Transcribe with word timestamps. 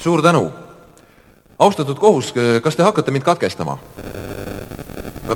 suur 0.00 0.22
tänu. 0.22 0.52
austatud 1.58 1.98
kohus, 1.98 2.34
kas 2.62 2.76
te 2.76 2.82
hakkate 2.82 3.10
mind 3.10 3.22
katkestama? 3.24 3.78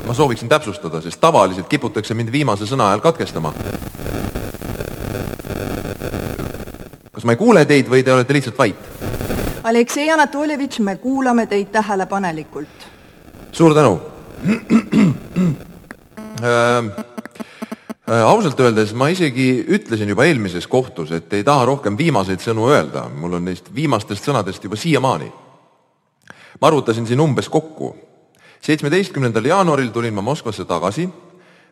ma 0.06 0.14
sooviksin 0.14 0.48
täpsustada, 0.48 1.00
sest 1.00 1.20
tavaliselt 1.20 1.68
kiputakse 1.68 2.14
mind 2.14 2.32
viimase 2.32 2.66
sõna 2.66 2.88
ajal 2.88 3.00
katkestama. 3.00 3.52
kas 7.12 7.24
ma 7.24 7.32
ei 7.32 7.36
kuule 7.36 7.64
teid 7.64 7.88
või 7.88 8.02
te 8.04 8.12
olete 8.12 8.32
lihtsalt 8.32 8.58
vait? 8.58 8.76
Aleksei 9.64 10.10
Anatoljevitš, 10.10 10.78
me 10.80 10.96
kuulame 10.96 11.46
teid 11.46 11.68
tähelepanelikult. 11.72 12.88
suur 13.52 13.74
tänu 13.74 14.00
äh, 16.42 17.13
ausalt 18.06 18.60
öeldes 18.60 18.92
ma 18.94 19.08
isegi 19.08 19.64
ütlesin 19.68 20.08
juba 20.08 20.26
eelmises 20.28 20.66
kohtus, 20.66 21.12
et 21.12 21.32
ei 21.32 21.44
taha 21.44 21.64
rohkem 21.64 21.96
viimaseid 21.98 22.42
sõnu 22.44 22.68
öelda, 22.68 23.06
mul 23.08 23.38
on 23.38 23.48
neist 23.48 23.70
viimastest 23.74 24.28
sõnadest 24.28 24.64
juba 24.64 24.76
siiamaani. 24.76 25.32
ma 26.60 26.68
arvutasin 26.68 27.06
siin 27.06 27.20
umbes 27.20 27.48
kokku. 27.48 27.96
seitsmeteistkümnendal 28.60 29.44
jaanuaril 29.44 29.88
tulin 29.88 30.14
ma 30.14 30.20
Moskvasse 30.20 30.64
tagasi, 30.64 31.08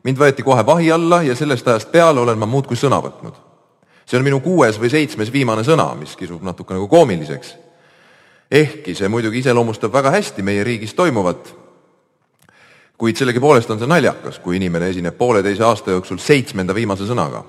mind 0.05 0.19
võeti 0.19 0.42
kohe 0.42 0.66
vahi 0.66 0.92
alla 0.92 1.23
ja 1.23 1.34
sellest 1.34 1.69
ajast 1.69 1.92
peale 1.92 2.20
olen 2.20 2.39
ma 2.39 2.47
muudkui 2.47 2.77
sõna 2.77 3.03
võtnud. 3.03 3.34
see 4.06 4.19
on 4.19 4.25
minu 4.25 4.41
kuues 4.41 4.80
või 4.80 4.91
seitsmes 4.91 5.33
viimane 5.33 5.62
sõna, 5.62 5.95
mis 5.95 6.17
kisub 6.17 6.42
natuke 6.42 6.75
nagu 6.75 6.89
koomiliseks. 6.89 7.55
ehkki 8.51 8.95
see 8.95 9.09
muidugi 9.09 9.39
iseloomustab 9.39 9.92
väga 9.92 10.11
hästi 10.11 10.42
meie 10.42 10.64
riigis 10.64 10.95
toimuvat 10.95 11.62
kuid 13.02 13.19
sellegipoolest 13.19 13.70
on 13.74 13.80
see 13.83 13.91
naljakas, 13.91 14.37
kui 14.38 14.61
inimene 14.61 14.92
esineb 14.92 15.16
pooleteise 15.19 15.65
aasta 15.66 15.91
jooksul 15.91 16.20
seitsmenda 16.23 16.74
viimase 16.74 17.02
sõnaga. 17.02 17.42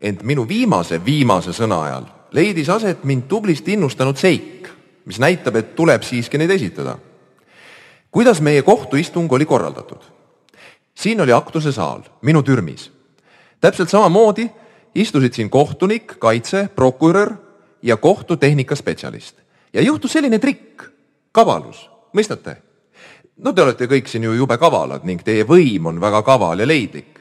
ent 0.00 0.22
minu 0.22 0.48
viimase 0.48 0.96
viimase 1.04 1.52
sõna 1.52 1.82
ajal 1.82 2.06
leidis 2.32 2.68
aset 2.68 3.04
mind 3.04 3.22
tublisti 3.28 3.72
innustanud 3.72 4.16
seik, 4.16 4.68
mis 5.04 5.20
näitab, 5.20 5.56
et 5.56 5.74
tuleb 5.76 6.02
siiski 6.02 6.38
neid 6.38 6.50
esitada. 6.50 6.98
kuidas 8.10 8.40
meie 8.40 8.62
kohtuistung 8.62 9.32
oli 9.32 9.44
korraldatud? 9.44 10.00
siin 10.94 11.20
oli 11.20 11.32
aktuse 11.32 11.72
saal, 11.72 12.00
minu 12.22 12.42
türmis. 12.42 12.92
täpselt 13.60 13.88
samamoodi 13.88 14.50
istusid 14.94 15.32
siin 15.32 15.50
kohtunik, 15.50 16.16
kaitse, 16.18 16.68
prokurör 16.74 17.34
ja 17.82 17.96
kohtutehnikaspetsialist. 17.96 19.36
ja 19.72 19.82
juhtus 19.82 20.12
selline 20.12 20.38
trikk, 20.38 20.82
kavalus, 21.32 21.90
mõistate? 22.12 22.65
No 23.36 23.52
te 23.52 23.62
olete 23.62 23.88
kõik 23.90 24.08
siin 24.08 24.24
ju 24.24 24.34
jube 24.36 24.56
kavalad 24.60 25.04
ning 25.04 25.22
teie 25.24 25.44
võim 25.48 25.90
on 25.90 26.00
väga 26.00 26.22
kaval 26.24 26.60
ja 26.60 26.66
leidlik. 26.66 27.20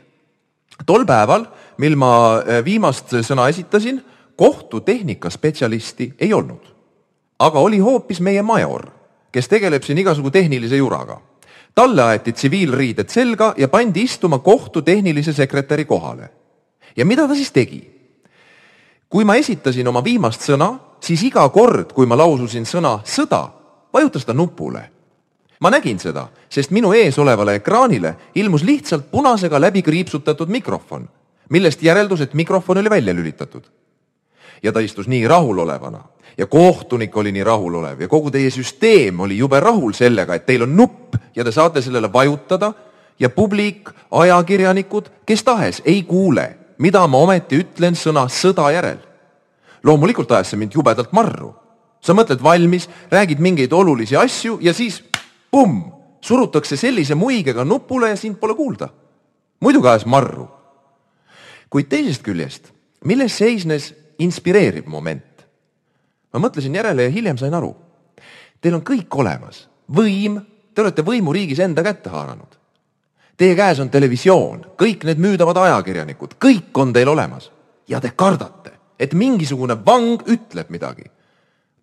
tol 0.86 1.06
päeval, 1.06 1.46
mil 1.78 1.96
ma 1.96 2.40
äh, 2.40 2.64
viimast 2.66 3.14
sõna 3.22 3.50
esitasin, 3.50 4.02
kohtutehnikaspetsialisti 4.36 6.14
ei 6.20 6.34
olnud. 6.34 6.74
aga 7.40 7.60
oli 7.60 7.80
hoopis 7.80 8.22
meie 8.22 8.42
major, 8.42 8.92
kes 9.32 9.48
tegeleb 9.48 9.84
siin 9.84 9.98
igasugu 9.98 10.32
tehnilise 10.32 10.76
juraga. 10.78 11.22
talle 11.76 12.02
aeti 12.02 12.32
tsiviilriided 12.32 13.10
selga 13.10 13.54
ja 13.58 13.68
pandi 13.68 14.02
istuma 14.02 14.40
kohtutehnilise 14.40 15.34
sekretäri 15.34 15.86
kohale. 15.86 16.30
ja 16.96 17.06
mida 17.06 17.28
ta 17.28 17.36
siis 17.36 17.52
tegi? 17.52 17.92
kui 19.10 19.24
ma 19.24 19.36
esitasin 19.36 19.88
oma 19.88 20.04
viimast 20.04 20.42
sõna, 20.42 20.80
siis 21.00 21.24
iga 21.24 21.50
kord, 21.50 21.94
kui 21.94 22.06
ma 22.06 22.18
laususin 22.18 22.66
sõna 22.66 23.00
sõda, 23.04 23.48
vajutas 23.94 24.26
ta 24.26 24.34
nupule 24.34 24.95
ma 25.66 25.72
nägin 25.74 25.98
seda, 25.98 26.28
sest 26.50 26.70
minu 26.76 26.92
ees 26.94 27.18
olevale 27.18 27.56
ekraanile 27.58 28.12
ilmus 28.38 28.64
lihtsalt 28.68 29.08
punasega 29.10 29.58
läbi 29.58 29.82
kriipsutatud 29.82 30.52
mikrofon, 30.54 31.08
millest 31.50 31.82
järeldus, 31.82 32.22
et 32.22 32.36
mikrofon 32.38 32.78
oli 32.78 32.90
välja 32.90 33.14
lülitatud. 33.14 33.64
ja 34.64 34.72
ta 34.72 34.80
istus 34.80 35.08
nii 35.08 35.28
rahulolevana 35.28 36.04
ja 36.38 36.46
kohtunik 36.46 37.18
oli 37.18 37.32
nii 37.32 37.44
rahulolev 37.44 38.02
ja 38.02 38.08
kogu 38.08 38.32
teie 38.32 38.50
süsteem 38.50 39.20
oli 39.20 39.38
jube 39.38 39.60
rahul 39.60 39.94
sellega, 39.94 40.36
et 40.36 40.46
teil 40.46 40.64
on 40.64 40.76
nupp 40.78 41.16
ja 41.36 41.44
te 41.44 41.52
saate 41.52 41.82
sellele 41.82 42.14
vajutada 42.14 42.74
ja 43.20 43.30
publik, 43.30 43.90
ajakirjanikud, 44.12 45.10
kes 45.26 45.44
tahes 45.44 45.82
ei 45.86 46.04
kuule, 46.04 46.56
mida 46.78 47.08
ma 47.08 47.18
ometi 47.26 47.60
ütlen 47.64 47.98
sõna 47.98 48.28
sõda 48.30 48.70
järel. 48.74 49.02
loomulikult 49.84 50.32
ajas 50.32 50.50
see 50.54 50.60
mind 50.60 50.74
jubedalt 50.74 51.12
marru. 51.12 51.56
sa 52.02 52.14
mõtled 52.14 52.44
valmis, 52.44 52.90
räägid 53.12 53.40
mingeid 53.40 53.74
olulisi 53.74 54.16
asju 54.16 54.60
ja 54.62 54.74
siis 54.74 55.04
pumm, 55.56 55.84
surutakse 56.22 56.76
sellise 56.76 57.16
muigega 57.16 57.64
nupule 57.64 58.10
ja 58.10 58.16
sind 58.20 58.36
pole 58.40 58.56
kuulda. 58.56 58.90
muidugi 59.60 59.88
ajas 59.88 60.06
marru. 60.06 60.48
kuid 61.70 61.88
teisest 61.88 62.24
küljest, 62.24 62.74
milles 63.06 63.38
seisnes 63.38 63.94
inspireeriv 64.20 64.90
moment? 64.92 65.46
ma 66.34 66.42
mõtlesin 66.44 66.76
järele 66.76 67.08
ja 67.08 67.10
hiljem 67.10 67.38
sain 67.40 67.54
aru. 67.54 67.72
Teil 68.60 68.76
on 68.76 68.84
kõik 68.84 69.16
olemas, 69.16 69.70
võim, 69.88 70.42
te 70.74 70.84
olete 70.84 71.06
võimuriigis 71.08 71.62
enda 71.64 71.84
kätte 71.84 72.12
haaranud. 72.12 72.60
Teie 73.38 73.56
käes 73.56 73.80
on 73.80 73.90
televisioon, 73.90 74.66
kõik 74.76 75.08
need 75.08 75.22
müüdavad 75.24 75.58
ajakirjanikud, 75.64 76.36
kõik 76.36 76.76
on 76.84 76.92
teil 76.92 77.08
olemas 77.08 77.48
ja 77.88 78.02
te 78.04 78.12
kardate, 78.12 78.74
et 79.00 79.14
mingisugune 79.14 79.80
vang 79.86 80.20
ütleb 80.28 80.68
midagi 80.76 81.08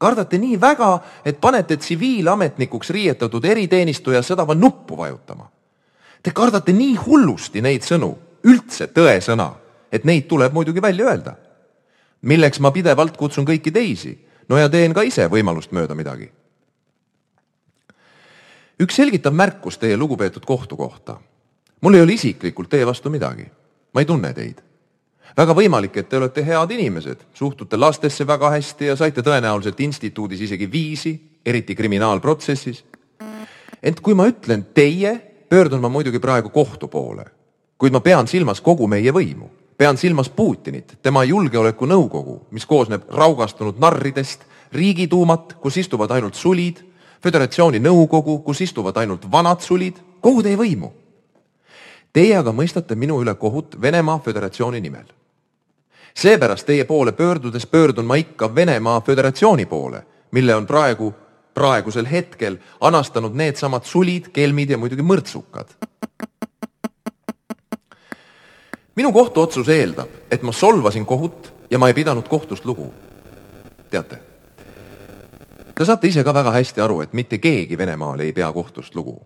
kardate 0.03 0.39
nii 0.43 0.59
väga, 0.61 0.91
et 1.25 1.39
panete 1.41 1.77
tsiviilametnikuks 1.79 2.91
riietatud 2.91 3.45
eriteenistuja 3.45 4.23
sõdava 4.27 4.57
nuppu 4.59 4.99
vajutama. 4.99 5.47
Te 6.23 6.35
kardate 6.35 6.75
nii 6.75 6.97
hullusti 7.07 7.63
neid 7.63 7.87
sõnu, 7.87 8.11
üldse 8.47 8.89
tõesõna, 8.95 9.49
et 9.93 10.07
neid 10.09 10.27
tuleb 10.31 10.55
muidugi 10.55 10.83
välja 10.83 11.11
öelda. 11.11 11.37
milleks 12.23 12.61
ma 12.63 12.71
pidevalt 12.71 13.17
kutsun 13.17 13.47
kõiki 13.47 13.73
teisi, 13.75 14.13
no 14.49 14.59
ja 14.59 14.69
teen 14.71 14.93
ka 14.95 15.03
ise 15.03 15.27
võimalust 15.27 15.73
mööda 15.73 15.95
midagi. 15.95 16.31
üks 18.79 18.95
selgitav 18.95 19.33
märkus 19.33 19.79
teie 19.79 19.97
lugupeetud 19.97 20.45
kohtu 20.45 20.77
kohta. 20.77 21.21
mul 21.81 21.95
ei 21.95 22.03
ole 22.03 22.13
isiklikult 22.13 22.69
teie 22.69 22.87
vastu 22.87 23.11
midagi. 23.11 23.47
ma 23.95 24.01
ei 24.01 24.07
tunne 24.07 24.33
teid 24.33 24.72
väga 25.37 25.55
võimalik, 25.57 25.97
et 25.97 26.09
te 26.09 26.19
olete 26.19 26.45
head 26.45 26.71
inimesed, 26.75 27.27
suhtute 27.35 27.77
lastesse 27.77 28.27
väga 28.27 28.51
hästi 28.53 28.91
ja 28.91 28.97
saite 28.97 29.23
tõenäoliselt 29.25 29.81
instituudis 29.81 30.41
isegi 30.41 30.71
viisi, 30.73 31.15
eriti 31.47 31.75
kriminaalprotsessis. 31.75 32.85
ent 33.83 34.01
kui 34.01 34.15
ma 34.15 34.29
ütlen 34.29 34.67
teie, 34.75 35.21
pöördun 35.49 35.81
ma 35.81 35.89
muidugi 35.89 36.19
praegu 36.19 36.49
kohtu 36.49 36.89
poole, 36.89 37.25
kuid 37.79 37.93
ma 37.93 38.01
pean 38.01 38.29
silmas 38.29 38.61
kogu 38.61 38.87
meie 38.87 39.13
võimu, 39.13 39.51
pean 39.77 39.97
silmas 39.97 40.29
Putinit, 40.29 40.99
tema 41.03 41.25
julgeolekunõukogu, 41.25 42.47
mis 42.51 42.67
koosneb 42.67 43.03
raugastunud 43.11 43.79
narridest, 43.79 44.45
riigiduumat, 44.73 45.57
kus 45.61 45.77
istuvad 45.77 46.11
ainult 46.11 46.35
sulid, 46.35 46.79
föderatsiooni 47.23 47.79
nõukogu, 47.79 48.39
kus 48.43 48.61
istuvad 48.61 48.97
ainult 48.97 49.27
vanad 49.33 49.61
sulid, 49.61 49.97
kogu 50.21 50.43
teie 50.43 50.57
võimu. 50.57 50.93
Teie 52.13 52.37
aga 52.37 52.53
mõistate 52.53 52.95
minu 52.95 53.23
üle 53.23 53.35
kohut 53.35 53.81
Venemaa 53.81 54.21
Föderatsiooni 54.21 54.81
nimel 54.81 55.09
seepärast 56.15 56.67
teie 56.67 56.85
poole 56.85 57.13
pöördudes 57.13 57.67
pöördun 57.67 58.05
ma 58.05 58.15
ikka 58.15 58.55
Venemaa 58.55 59.01
Föderatsiooni 59.01 59.67
poole, 59.67 60.07
mille 60.31 60.55
on 60.55 60.67
praegu, 60.67 61.15
praegusel 61.55 62.07
hetkel 62.07 62.57
anastanud 62.81 63.35
needsamad 63.35 63.85
sulid, 63.85 64.29
kelmid 64.33 64.71
ja 64.71 64.79
muidugi 64.79 65.03
mõrtsukad. 65.03 65.69
minu 68.95 69.13
kohtuotsus 69.13 69.69
eeldab, 69.69 70.09
et 70.31 70.43
ma 70.43 70.53
solvasin 70.53 71.07
kohut 71.07 71.53
ja 71.71 71.79
ma 71.79 71.89
ei 71.89 71.95
pidanud 71.95 72.29
kohtust 72.29 72.65
lugu. 72.65 72.93
teate, 73.91 74.19
te 75.75 75.85
saate 75.85 76.09
ise 76.09 76.25
ka 76.25 76.35
väga 76.35 76.51
hästi 76.51 76.81
aru, 76.81 77.01
et 77.01 77.13
mitte 77.13 77.39
keegi 77.39 77.79
Venemaal 77.79 78.21
ei 78.21 78.33
pea 78.33 78.53
kohtust 78.53 78.95
lugu. 78.95 79.21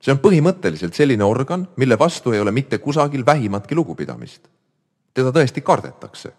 see 0.00 0.12
on 0.12 0.18
põhimõtteliselt 0.18 0.94
selline 0.94 1.24
organ, 1.24 1.68
mille 1.76 1.98
vastu 1.98 2.32
ei 2.32 2.40
ole 2.40 2.50
mitte 2.50 2.78
kusagil 2.78 3.26
vähimatki 3.26 3.74
lugupidamist 3.74 4.48
teda 5.14 5.32
tõesti 5.32 5.60
kardetakse. 5.60 6.32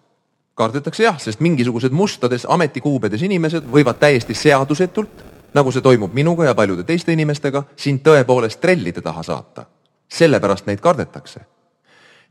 kardetakse 0.56 1.04
jah, 1.04 1.20
sest 1.20 1.40
mingisugused 1.40 1.92
mustades 1.92 2.46
ametikuubedes 2.50 3.22
inimesed 3.22 3.66
võivad 3.72 3.97
täiesti 4.00 4.34
seadusetult, 4.34 5.23
nagu 5.53 5.72
see 5.72 5.82
toimub 5.82 6.14
minuga 6.14 6.46
ja 6.46 6.56
paljude 6.56 6.84
teiste 6.84 7.14
inimestega, 7.14 7.64
sind 7.76 8.03
tõepoolest 8.06 8.59
trellide 8.62 9.02
taha 9.02 9.23
saata. 9.23 9.66
sellepärast 10.08 10.66
neid 10.66 10.79
kardetakse. 10.79 11.40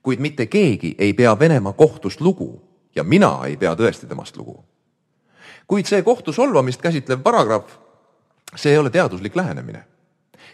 kuid 0.03 0.21
mitte 0.21 0.47
keegi 0.47 0.95
ei 0.99 1.13
pea 1.13 1.39
Venemaa 1.39 1.73
kohtust 1.73 2.21
lugu 2.21 2.63
ja 2.97 3.05
mina 3.05 3.41
ei 3.45 3.57
pea 3.57 3.75
tõesti 3.75 4.07
temast 4.07 4.37
lugu. 4.37 4.65
kuid 5.67 5.87
see 5.87 6.03
kohtu 6.03 6.33
solvamist 6.33 6.81
käsitlev 6.83 7.23
paragrahv, 7.23 7.69
see 8.57 8.73
ei 8.73 8.79
ole 8.79 8.91
teaduslik 8.91 9.37
lähenemine 9.37 9.85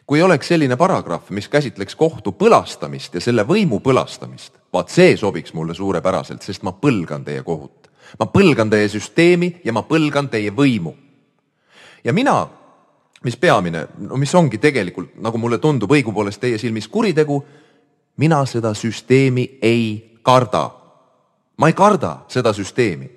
kui 0.07 0.23
oleks 0.23 0.49
selline 0.49 0.77
paragrahv, 0.77 1.31
mis 1.31 1.49
käsitleks 1.49 1.97
kohtu 1.97 2.33
põlastamist 2.33 3.15
ja 3.19 3.21
selle 3.21 3.43
võimu 3.47 3.81
põlastamist, 3.83 4.55
vaat 4.77 4.93
see 4.93 5.17
sobiks 5.17 5.55
mulle 5.55 5.75
suurepäraselt, 5.75 6.43
sest 6.43 6.65
ma 6.67 6.73
põlgan 6.73 7.25
teie 7.25 7.43
kohut. 7.43 7.91
ma 8.21 8.27
põlgan 8.31 8.71
teie 8.71 8.89
süsteemi 8.89 9.61
ja 9.65 9.73
ma 9.73 9.83
põlgan 9.83 10.29
teie 10.31 10.51
võimu. 10.51 10.95
ja 12.05 12.13
mina, 12.13 12.47
mis 13.25 13.37
peamine, 13.37 13.87
no 13.99 14.17
mis 14.17 14.35
ongi 14.35 14.59
tegelikult, 14.59 15.17
nagu 15.17 15.39
mulle 15.39 15.59
tundub, 15.59 15.91
õigupoolest 15.91 16.41
teie 16.41 16.59
silmis 16.59 16.89
kuritegu, 16.89 17.43
mina 18.17 18.45
seda 18.47 18.75
süsteemi 18.75 19.59
ei 19.63 20.19
karda. 20.23 20.71
ma 21.57 21.67
ei 21.67 21.73
karda 21.73 22.19
seda 22.29 22.53
süsteemi. 22.53 23.11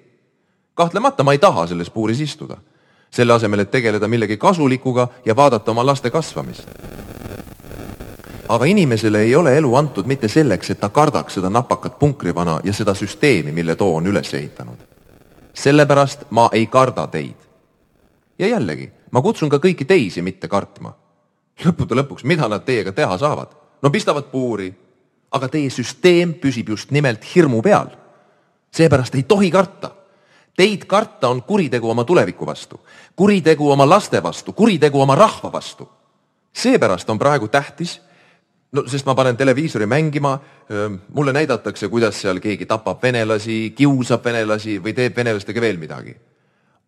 kahtlemata 0.73 1.23
ma 1.23 1.31
ei 1.31 1.39
taha 1.39 1.67
selles 1.67 1.89
puuris 1.89 2.19
istuda. 2.19 2.57
selle 3.11 3.33
asemel, 3.33 3.59
et 3.59 3.71
tegeleda 3.71 4.07
millegi 4.07 4.37
kasulikuga 4.37 5.07
ja 5.25 5.35
vaadata 5.35 5.71
oma 5.71 5.85
laste 5.85 6.09
kasvamist. 6.09 6.67
Aga 8.49 8.65
inimesele 8.65 9.21
ei 9.21 9.35
ole 9.35 9.57
elu 9.57 9.75
antud 9.75 10.05
mitte 10.09 10.27
selleks, 10.27 10.69
et 10.69 10.79
ta 10.79 10.89
kardaks 10.89 11.37
seda 11.37 11.49
napakat 11.53 11.99
punkrivana 11.99 12.59
ja 12.63 12.73
seda 12.73 12.95
süsteemi, 12.97 13.51
mille 13.51 13.75
too 13.75 13.95
on 13.95 14.07
üles 14.07 14.33
ehitanud. 14.33 14.77
sellepärast 15.53 16.25
ma 16.29 16.49
ei 16.51 16.67
karda 16.67 17.07
teid. 17.07 17.35
ja 18.39 18.47
jällegi, 18.47 18.91
ma 19.11 19.21
kutsun 19.21 19.49
ka 19.49 19.57
kõiki 19.57 19.85
teisi 19.85 20.21
mitte 20.21 20.47
kartma. 20.47 20.93
lõppude 21.65 21.95
lõpuks, 21.95 22.23
mida 22.23 22.47
nad 22.47 22.65
teiega 22.65 22.91
teha 22.91 23.17
saavad? 23.17 23.53
no 23.81 23.89
pistavad 23.89 24.31
puuri, 24.31 24.73
aga 25.31 25.47
teie 25.47 25.69
süsteem 25.69 26.33
püsib 26.33 26.69
just 26.69 26.91
nimelt 26.91 27.35
hirmu 27.35 27.61
peal. 27.61 27.87
seepärast 28.71 29.15
ei 29.15 29.23
tohi 29.23 29.51
karta 29.51 29.99
Teid 30.59 30.85
karta 30.85 31.29
on 31.29 31.43
kuritegu 31.43 31.89
oma 31.89 32.03
tuleviku 32.03 32.45
vastu, 32.45 32.81
kuritegu 33.15 33.71
oma 33.71 33.85
laste 33.89 34.19
vastu, 34.23 34.51
kuritegu 34.53 35.01
oma 35.01 35.15
rahva 35.15 35.51
vastu. 35.51 35.89
seepärast 36.53 37.09
on 37.09 37.19
praegu 37.19 37.47
tähtis, 37.47 38.01
no 38.71 38.85
sest 38.87 39.05
ma 39.05 39.15
panen 39.15 39.37
televiisori 39.37 39.85
mängima, 39.85 40.39
mulle 41.13 41.33
näidatakse, 41.33 41.87
kuidas 41.87 42.21
seal 42.21 42.39
keegi 42.39 42.65
tapab 42.69 43.01
venelasi, 43.03 43.73
kiusab 43.75 44.25
venelasi 44.25 44.77
või 44.83 44.93
teeb 44.93 45.15
venelastega 45.17 45.61
veel 45.61 45.77
midagi. 45.77 46.15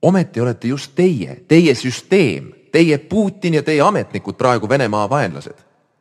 ometi 0.02 0.42
olete 0.42 0.68
just 0.68 0.96
teie, 0.96 1.42
teie 1.48 1.76
süsteem, 1.76 2.52
teie 2.72 2.98
Putin 2.98 3.54
ja 3.54 3.64
teie 3.64 3.82
ametnikud 3.82 4.34
praegu 4.38 4.70
Venemaa 4.70 5.10
vaenlased. 5.10 5.58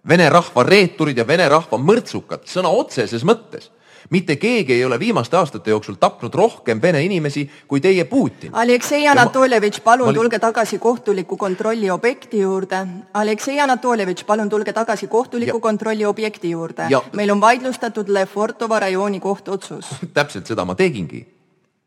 Vene 0.09 0.29
rahva 0.31 0.62
reeturid 0.62 1.19
ja 1.19 1.27
vene 1.27 1.49
rahva 1.49 1.79
mõrtsukad 1.79 2.47
sõna 2.49 2.69
otseses 2.69 3.25
mõttes 3.25 3.71
mitte 4.11 4.37
keegi 4.37 4.73
ei 4.73 4.85
ole 4.85 4.99
viimaste 4.99 5.37
aastate 5.37 5.70
jooksul 5.70 5.94
tapnud 6.00 6.35
rohkem 6.35 6.82
vene 6.82 7.02
inimesi 7.05 7.50
kui 7.69 7.81
teie 7.81 8.05
Putin. 8.05 8.50
Aleksei 8.52 9.08
Anatoljevitš, 9.08 9.81
palun 9.81 10.08
ma... 10.08 10.14
tulge 10.14 10.38
tagasi 10.38 10.79
kohtuliku 10.79 11.37
kontrolli 11.37 11.91
objekti 11.91 12.41
juurde. 12.41 12.87
Aleksei 13.14 13.61
Anatoljevitš, 13.61 14.25
palun 14.25 14.49
tulge 14.49 14.73
tagasi 14.73 15.06
kohtuliku 15.06 15.56
ja... 15.56 15.61
kontrolli 15.61 16.05
objekti 16.05 16.50
juurde. 16.50 16.87
Ja... 16.91 17.02
meil 17.12 17.31
on 17.31 17.41
vaidlustatud 17.41 18.08
Lefortova 18.08 18.81
rajooni 18.81 19.20
kohtuotsus 19.20 19.87
täpselt 20.19 20.46
seda 20.46 20.64
ma 20.64 20.75
tegingi. 20.75 21.26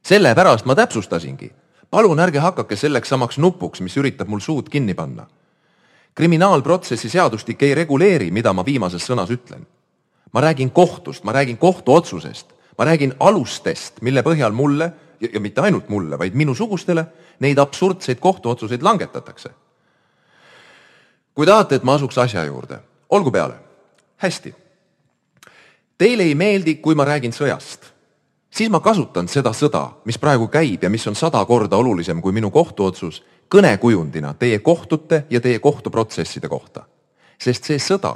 sellepärast 0.05 0.65
ma 0.65 0.75
täpsustasingi. 0.75 1.51
palun 1.89 2.19
ärge 2.19 2.39
hakake 2.39 2.75
selleks 2.75 3.09
samaks 3.09 3.37
nupuks, 3.37 3.81
mis 3.81 3.97
üritab 3.97 4.27
mul 4.27 4.39
suud 4.39 4.69
kinni 4.69 4.93
panna. 4.93 5.27
kriminaalprotsessi 6.15 7.09
seadustik 7.09 7.63
ei 7.63 7.75
reguleeri, 7.75 8.31
mida 8.31 8.53
ma 8.53 8.65
viimases 8.65 9.09
sõnas 9.09 9.31
ütlen 9.31 9.65
ma 10.33 10.41
räägin 10.41 10.71
kohtust, 10.71 11.23
ma 11.23 11.33
räägin 11.33 11.57
kohtuotsusest, 11.57 12.47
ma 12.77 12.85
räägin 12.85 13.13
alustest, 13.19 14.01
mille 14.01 14.21
põhjal 14.21 14.51
mulle 14.51 14.93
ja, 15.19 15.29
ja 15.33 15.39
mitte 15.39 15.61
ainult 15.61 15.89
mulle, 15.89 16.19
vaid 16.19 16.33
minusugustele 16.33 17.05
neid 17.39 17.57
absurdseid 17.57 18.19
kohtuotsuseid 18.19 18.81
langetatakse. 18.81 19.49
kui 21.33 21.45
tahate, 21.45 21.75
et 21.75 21.83
ma 21.83 21.93
asuks 21.93 22.17
asja 22.17 22.43
juurde, 22.45 22.79
olgu 23.09 23.31
peale. 23.31 23.53
hästi. 24.17 24.55
Teile 25.97 26.23
ei 26.23 26.35
meeldi, 26.35 26.75
kui 26.75 26.95
ma 26.95 27.05
räägin 27.05 27.33
sõjast, 27.33 27.79
siis 28.49 28.69
ma 28.69 28.79
kasutan 28.79 29.27
seda 29.27 29.53
sõda, 29.53 29.89
mis 30.05 30.17
praegu 30.17 30.47
käib 30.47 30.83
ja 30.83 30.89
mis 30.89 31.07
on 31.07 31.15
sada 31.15 31.45
korda 31.45 31.77
olulisem 31.77 32.21
kui 32.21 32.31
minu 32.31 32.51
kohtuotsus, 32.51 33.23
kõnekujundina 33.49 34.33
teie 34.33 34.59
kohtute 34.59 35.25
ja 35.29 35.41
teie 35.41 35.59
kohtuprotsesside 35.59 36.49
kohta. 36.49 36.85
sest 37.37 37.63
see 37.63 37.77
sõda, 37.77 38.15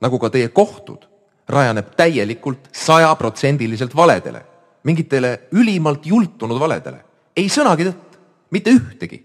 nagu 0.00 0.18
ka 0.18 0.30
teie 0.30 0.48
kohtud 0.48 1.15
rajaneb 1.48 1.94
täielikult 1.96 2.68
sajaprotsendiliselt 2.72 3.96
valedele, 3.96 4.42
mingitele 4.82 5.48
ülimalt 5.52 6.06
jultunud 6.06 6.60
valedele. 6.60 7.04
ei 7.36 7.48
sõnagi 7.48 7.84
tõtt, 7.84 8.18
mitte 8.50 8.70
ühtegi. 8.70 9.22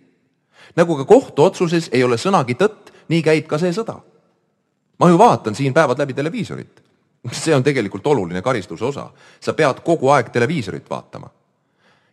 nagu 0.76 0.98
ka 0.98 1.06
kohtuotsuses 1.06 1.90
ei 1.92 2.04
ole 2.04 2.16
sõnagi 2.16 2.56
tõtt, 2.56 2.92
nii 3.08 3.22
käib 3.22 3.48
ka 3.48 3.58
see 3.58 3.72
sõda. 3.72 3.96
ma 5.00 5.10
ju 5.10 5.18
vaatan 5.18 5.56
siin 5.56 5.74
päevad 5.74 6.00
läbi 6.00 6.14
televiisorit. 6.14 6.82
see 7.32 7.56
on 7.56 7.64
tegelikult 7.64 8.08
oluline 8.08 8.42
karistuse 8.42 8.86
osa. 8.86 9.10
sa 9.40 9.54
pead 9.54 9.80
kogu 9.84 10.10
aeg 10.10 10.30
televiisorit 10.30 10.90
vaatama. 10.90 11.30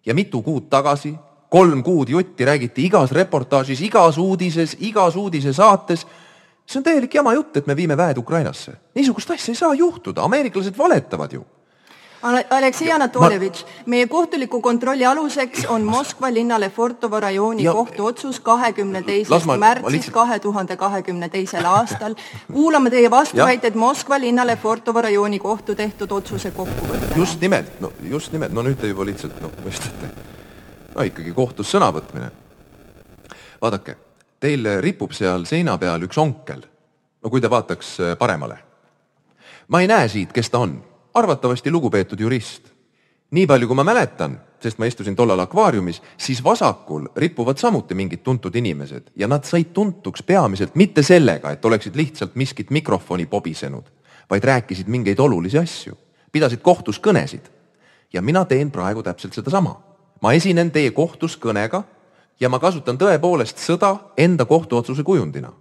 ja 0.07 0.15
mitu 0.15 0.43
kuud 0.43 0.69
tagasi, 0.71 1.15
kolm 1.51 1.83
kuud 1.83 2.09
jutti 2.09 2.45
räägiti 2.45 2.85
igas 2.85 3.13
reportaažis, 3.13 3.81
igas 3.81 4.19
uudises, 4.19 4.77
igas 4.81 5.17
uudisesaates 5.17 6.07
see 6.69 6.81
on 6.81 6.85
täielik 6.85 7.15
jama 7.15 7.33
jutt, 7.35 7.57
et 7.57 7.67
me 7.67 7.77
viime 7.77 7.97
väed 7.97 8.19
Ukrainasse. 8.19 8.73
niisugust 8.95 9.31
asja 9.31 9.53
ei 9.53 9.57
saa 9.57 9.75
juhtuda, 9.75 10.25
ameeriklased 10.25 10.77
valetavad 10.79 11.33
ju. 11.33 11.45
Aleksei 12.51 12.91
Anatoljevitš 12.93 13.63
ma..., 13.63 13.83
meie 13.87 14.07
kohtuliku 14.11 14.59
kontrolli 14.61 15.07
aluseks 15.07 15.67
on 15.71 15.85
Moskva 15.87 16.33
linna 16.35 16.61
Lefortovo 16.61 17.21
rajooni 17.21 17.63
ja... 17.63 17.73
kohtuotsus 17.73 18.41
kahekümne 18.41 19.03
teisest 19.03 19.47
märtsist 19.47 19.93
lihtsalt... 19.93 20.15
kahe 20.15 20.39
tuhande 20.39 20.77
kahekümne 20.77 21.29
teisel 21.29 21.65
aastal. 21.65 22.15
kuulame 22.53 22.91
teie 22.91 23.11
vastuväiteid 23.11 23.75
Moskva 23.75 24.19
linna 24.21 24.47
Lefortovo 24.47 25.03
rajooni 25.03 25.39
kohtu 25.39 25.75
tehtud 25.75 26.11
otsuse 26.11 26.51
kokkuvõttena. 26.51 27.17
just 27.17 27.41
nimelt, 27.41 27.81
no 27.81 27.93
just 28.03 28.33
nimelt, 28.33 28.53
no 28.53 28.67
nüüd 28.67 28.83
te 28.83 28.91
juba 28.91 29.07
lihtsalt 29.07 29.39
noh, 29.41 29.55
mõistate. 29.65 30.11
no 30.97 31.07
ikkagi 31.07 31.33
kohtus 31.39 31.71
sõnavõtmine. 31.71 32.33
vaadake 33.63 33.97
Teil 34.39 34.67
ripub 34.81 35.11
seal 35.11 35.43
seina 35.51 35.75
peal 35.83 36.05
üks 36.07 36.19
onkel. 36.19 36.63
no 37.23 37.31
kui 37.31 37.41
te 37.43 37.51
vaataks 37.51 37.89
äh, 38.01 38.17
paremale. 38.19 38.59
ma 39.69 39.81
ei 39.81 39.89
näe 39.91 40.09
siit, 40.09 40.33
kes 40.33 40.51
ta 40.51 40.59
on. 40.59 40.79
arvatavasti 41.15 41.71
lugupeetud 41.71 42.21
jurist. 42.21 42.71
nii 43.31 43.47
palju, 43.47 43.67
kui 43.67 43.77
ma 43.77 43.85
mäletan, 43.85 44.39
sest 44.63 44.79
ma 44.79 44.87
istusin 44.87 45.17
tollal 45.17 45.43
akvaariumis, 45.43 46.03
siis 46.17 46.45
vasakul 46.45 47.09
ripuvad 47.17 47.59
samuti 47.59 47.95
mingid 47.95 48.23
tuntud 48.23 48.55
inimesed 48.55 49.11
ja 49.17 49.29
nad 49.29 49.45
said 49.45 49.75
tuntuks 49.75 50.23
peamiselt 50.23 50.75
mitte 50.75 51.03
sellega, 51.03 51.51
et 51.51 51.65
oleksid 51.65 51.97
lihtsalt 51.97 52.35
miskit 52.35 52.71
mikrofoni 52.71 53.27
pobisenud, 53.27 53.91
vaid 54.31 54.45
rääkisid 54.45 54.87
mingeid 54.87 55.19
olulisi 55.19 55.59
asju, 55.59 55.99
pidasid 56.33 56.63
kohtus 56.63 57.03
kõnesid. 57.03 57.51
ja 58.13 58.23
mina 58.23 58.45
teen 58.45 58.71
praegu 58.71 59.03
täpselt 59.03 59.35
sedasama. 59.35 59.81
ma 60.23 60.33
esinen 60.33 60.71
teie 60.71 60.91
kohtus 60.91 61.37
kõnega 61.37 61.83
ja 62.41 62.49
ma 62.49 62.59
kasutan 62.59 62.99
tõepoolest 62.99 63.59
sõda 63.63 63.97
enda 64.17 64.45
kohtuotsuse 64.45 65.03
kujundina. 65.03 65.53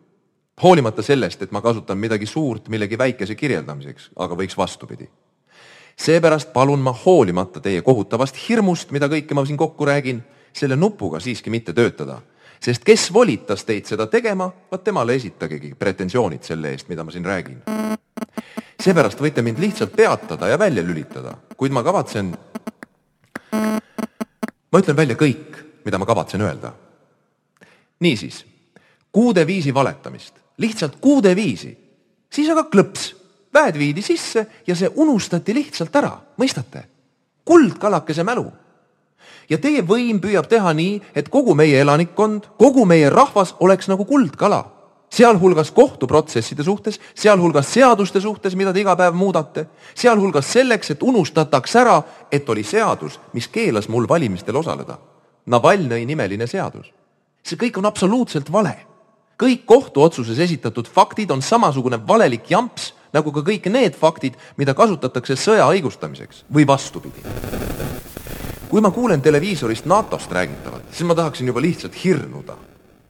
hoolimata 0.64 1.02
sellest, 1.02 1.42
et 1.42 1.52
ma 1.52 1.62
kasutan 1.62 1.98
midagi 1.98 2.26
suurt 2.26 2.70
millegi 2.70 2.98
väikese 2.98 3.36
kirjeldamiseks, 3.36 4.12
aga 4.16 4.36
võiks 4.36 4.58
vastupidi. 4.58 5.10
seepärast 5.98 6.54
palun 6.54 6.80
ma 6.80 6.92
hoolimata 7.06 7.60
teie 7.60 7.82
kohutavast 7.82 8.36
hirmust, 8.50 8.92
mida 8.92 9.08
kõike 9.08 9.34
ma 9.34 9.46
siin 9.46 9.58
kokku 9.58 9.86
räägin, 9.86 10.24
selle 10.54 10.76
nupuga 10.76 11.20
siiski 11.20 11.50
mitte 11.50 11.74
töötada. 11.74 12.22
sest 12.60 12.84
kes 12.84 13.14
volitas 13.14 13.64
teid 13.64 13.86
seda 13.86 14.08
tegema, 14.08 14.52
vot 14.72 14.84
temale 14.84 15.16
esitagegi 15.16 15.76
pretensioonid 15.76 16.44
selle 16.44 16.70
eest, 16.70 16.90
mida 16.90 17.04
ma 17.04 17.12
siin 17.12 17.26
räägin. 17.26 17.62
seepärast 18.80 19.22
võite 19.22 19.42
mind 19.42 19.60
lihtsalt 19.60 19.96
peatada 19.96 20.48
ja 20.48 20.60
välja 20.60 20.84
lülitada, 20.84 21.38
kuid 21.58 21.72
ma 21.72 21.84
kavatsen, 21.84 22.38
ma 24.72 24.80
ütlen 24.80 24.96
välja 24.98 25.16
kõik 25.16 25.67
mida 25.88 25.98
ma 25.98 26.06
kavatsen 26.06 26.42
öelda. 26.42 26.74
niisiis, 28.00 28.46
kuude 29.12 29.48
viisi 29.48 29.74
valetamist, 29.74 30.34
lihtsalt 30.58 31.00
kuude 31.02 31.36
viisi, 31.36 31.72
siis 32.30 32.50
aga 32.50 32.68
klõps, 32.68 33.14
väed 33.54 33.80
viidi 33.80 34.04
sisse 34.06 34.46
ja 34.68 34.76
see 34.76 34.92
unustati 34.96 35.56
lihtsalt 35.56 35.96
ära, 35.96 36.14
mõistate? 36.38 36.84
kuldkalakese 37.48 38.24
mälu. 38.28 38.52
ja 39.50 39.58
teie 39.58 39.82
võim 39.82 40.20
püüab 40.20 40.50
teha 40.52 40.74
nii, 40.74 41.02
et 41.16 41.30
kogu 41.30 41.56
meie 41.56 41.80
elanikkond, 41.82 42.52
kogu 42.60 42.86
meie 42.86 43.10
rahvas 43.10 43.56
oleks 43.60 43.88
nagu 43.88 44.06
kuldkala 44.06 44.66
sealhulgas 45.10 45.72
kohtuprotsesside 45.72 46.64
suhtes, 46.64 47.00
sealhulgas 47.16 47.74
seaduste 47.74 48.20
suhtes, 48.22 48.56
mida 48.60 48.74
te 48.74 48.84
iga 48.84 48.96
päev 49.00 49.16
muudate, 49.16 49.70
sealhulgas 49.96 50.52
selleks, 50.52 50.92
et 50.92 51.04
unustataks 51.04 51.76
ära, 51.80 52.02
et 52.32 52.50
oli 52.50 52.64
seadus, 52.68 53.16
mis 53.34 53.48
keelas 53.48 53.88
mul 53.88 54.10
valimistel 54.10 54.60
osaleda 54.60 54.98
Navalnõi 55.48 56.04
nimeline 56.06 56.48
seadus. 56.48 56.92
see 57.44 57.56
kõik 57.56 57.78
on 57.80 57.86
absoluutselt 57.86 58.52
vale. 58.52 58.76
kõik 59.40 59.66
kohtuotsuses 59.66 60.40
esitatud 60.40 60.88
faktid 60.88 61.32
on 61.32 61.42
samasugune 61.42 62.00
valelik 62.08 62.52
jamps 62.52 62.94
nagu 63.14 63.32
ka 63.32 63.42
kõik 63.42 63.70
need 63.72 63.96
faktid, 63.96 64.36
mida 64.58 64.74
kasutatakse 64.74 65.36
sõja 65.36 65.68
õigustamiseks 65.72 66.44
või 66.54 66.68
vastupidi. 66.68 67.24
kui 68.70 68.82
ma 68.82 68.92
kuulen 68.92 69.22
televiisorist 69.22 69.86
NATO-st 69.86 70.32
räägitavat, 70.32 70.92
siis 70.92 71.08
ma 71.08 71.16
tahaksin 71.16 71.48
juba 71.48 71.62
lihtsalt 71.62 71.96
hirnuda, 72.04 72.58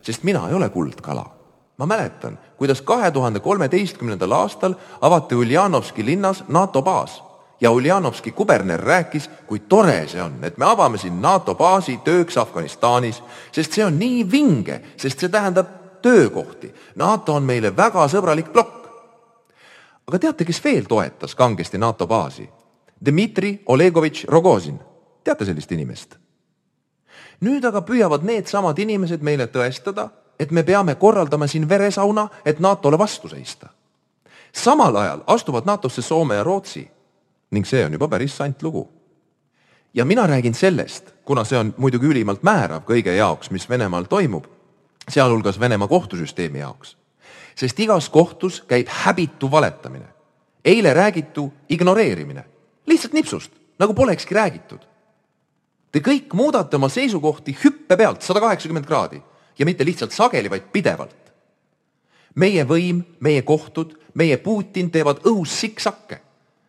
sest 0.02 0.24
mina 0.24 0.48
ei 0.50 0.54
ole 0.54 0.70
kuldkala. 0.70 1.26
ma 1.78 1.86
mäletan, 1.86 2.38
kuidas 2.58 2.82
kahe 2.82 3.12
tuhande 3.12 3.40
kolmeteistkümnendal 3.40 4.32
aastal 4.32 4.76
avati 5.02 5.36
Uljanovski 5.36 6.06
linnas 6.06 6.44
NATO 6.48 6.82
baas 6.82 7.27
ja 7.62 7.72
Uljanovski 7.72 8.32
kuberner 8.32 8.80
rääkis, 8.80 9.30
kui 9.48 9.60
tore 9.60 10.08
see 10.08 10.22
on, 10.22 10.38
et 10.44 10.58
me 10.58 10.66
avame 10.66 10.98
siin 10.98 11.22
NATO 11.22 11.56
baasi 11.56 11.98
tööks 12.04 12.38
Afganistanis, 12.38 13.24
sest 13.52 13.74
see 13.74 13.86
on 13.86 13.98
nii 14.00 14.26
vinge, 14.32 14.82
sest 14.98 15.20
see 15.20 15.30
tähendab 15.30 15.68
töökohti. 16.02 16.74
NATO 16.96 17.36
on 17.36 17.44
meile 17.44 17.76
väga 17.78 18.08
sõbralik 18.08 18.52
plokk. 18.54 18.88
aga 20.08 20.20
teate, 20.20 20.46
kes 20.46 20.64
veel 20.64 20.86
toetas 20.86 21.36
kangesti 21.36 21.78
NATO 21.78 22.08
baasi? 22.08 22.50
Dmitri 23.06 23.64
Olegovitš 23.66 24.26
Rogozin. 24.28 24.80
teate 25.24 25.46
sellist 25.46 25.72
inimest? 25.72 26.18
nüüd 27.42 27.66
aga 27.66 27.82
püüavad 27.82 28.24
needsamad 28.24 28.80
inimesed 28.80 29.22
meile 29.22 29.46
tõestada, 29.46 30.10
et 30.40 30.52
me 30.52 30.64
peame 30.64 30.96
korraldama 30.96 31.48
siin 31.48 31.70
veresauna, 31.70 32.30
et 32.46 32.60
NATO-le 32.60 32.98
vastu 32.98 33.28
seista. 33.30 33.68
samal 34.54 34.96
ajal 34.96 35.20
astuvad 35.28 35.66
NATO-sse 35.66 36.02
Soome 36.02 36.36
ja 36.36 36.44
Rootsi 36.44 36.97
ning 37.52 37.66
see 37.66 37.86
on 37.86 37.94
juba 37.94 38.08
päris 38.08 38.38
sant 38.38 38.64
lugu. 38.64 38.90
ja 39.94 40.06
mina 40.06 40.28
räägin 40.28 40.54
sellest, 40.54 41.14
kuna 41.26 41.44
see 41.44 41.60
on 41.60 41.74
muidugi 41.78 42.06
ülimalt 42.06 42.44
määrav 42.44 42.84
kõige 42.86 43.16
jaoks, 43.16 43.50
mis 43.52 43.70
Venemaal 43.70 44.04
toimub, 44.04 44.46
sealhulgas 45.10 45.60
Venemaa 45.60 45.88
kohtusüsteemi 45.88 46.60
jaoks. 46.60 46.98
sest 47.56 47.80
igas 47.80 48.10
kohtus 48.10 48.62
käib 48.62 48.88
häbitu 48.88 49.52
valetamine, 49.52 50.06
eile 50.66 50.94
räägitu 50.94 51.54
ignoreerimine, 51.70 52.46
lihtsalt 52.86 53.14
nipsust, 53.14 53.52
nagu 53.80 53.94
polekski 53.94 54.36
räägitud. 54.36 54.80
Te 55.92 56.00
kõik 56.00 56.34
muudate 56.34 56.76
oma 56.76 56.90
seisukohti 56.90 57.58
hüppe 57.64 57.98
pealt 57.98 58.22
sada 58.22 58.40
kaheksakümmend 58.40 58.86
kraadi 58.86 59.22
ja 59.60 59.66
mitte 59.66 59.86
lihtsalt 59.86 60.12
sageli, 60.12 60.50
vaid 60.50 60.68
pidevalt. 60.72 61.16
meie 62.36 62.64
võim, 62.64 63.02
meie 63.20 63.42
kohtud, 63.42 63.98
meie 64.14 64.38
Putin 64.38 64.92
teevad 64.92 65.24
õhus 65.26 65.60
siksakke 65.60 66.27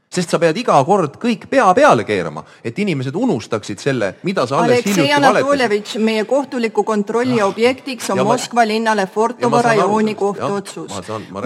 sest 0.09 0.33
sa 0.33 0.39
pead 0.41 0.57
iga 0.57 0.77
kord 0.89 1.19
kõik 1.21 1.47
pea 1.51 1.67
peale 1.77 2.05
keerama, 2.09 2.43
et 2.65 2.79
inimesed 2.81 3.15
unustaksid 3.17 3.81
selle, 3.83 4.15
mida 4.25 4.47
sa 4.49 4.63
alles 4.63 4.81
Aleksei 4.81 5.09
hiljuti 5.09 5.45
valetasid. 5.45 6.05
meie 6.05 6.25
kohtuliku 6.29 6.85
kontrolli 6.85 7.41
ah, 7.41 7.49
objektiks 7.49 8.11
on 8.11 8.23
Moskva 8.25 8.63
ma... 8.63 8.69
linnale 8.69 9.07
Fortovo 9.07 9.63
rajooni 9.63 10.15
kohtuotsus. 10.15 10.93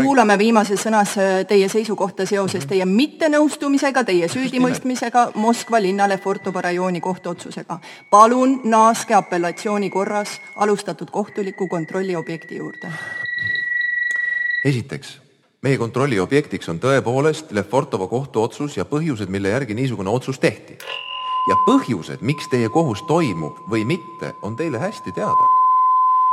kuulame 0.03 0.39
viimases 0.39 0.87
sõnas 0.87 1.17
äh, 1.19 1.33
teie 1.49 1.69
seisukohta 1.69 2.27
seoses 2.27 2.67
teie 2.71 2.87
mittenõustumisega, 2.87 4.05
teie 4.05 4.31
süüdimõistmisega 4.31 5.33
Moskva 5.35 5.83
linnale 5.83 6.19
Fortovo 6.19 6.61
rajooni 6.63 7.01
kohtuotsusega. 7.01 7.81
palun 8.11 8.61
naaske 8.65 9.15
apellatsiooni 9.15 9.91
korras 9.91 10.39
alustatud 10.57 11.11
kohtuliku 11.11 11.69
kontrolli 11.69 12.17
objekti 12.17 12.57
juurde. 12.63 12.93
esiteks 14.65 15.22
meie 15.63 15.79
kontrolli 15.79 16.19
objektiks 16.19 16.67
on 16.73 16.81
tõepoolest 16.83 17.53
Lefortovo 17.55 18.09
kohtuotsus 18.11 18.77
ja 18.77 18.85
põhjused, 18.89 19.31
mille 19.31 19.53
järgi 19.53 19.77
niisugune 19.79 20.11
otsus 20.11 20.39
tehti. 20.43 20.79
ja 21.49 21.57
põhjused, 21.67 22.21
miks 22.23 22.47
teie 22.51 22.69
kohus 22.69 23.03
toimub 23.07 23.57
või 23.71 23.85
mitte, 23.87 24.33
on 24.43 24.57
teile 24.57 24.79
hästi 24.79 25.13
teada. 25.13 25.47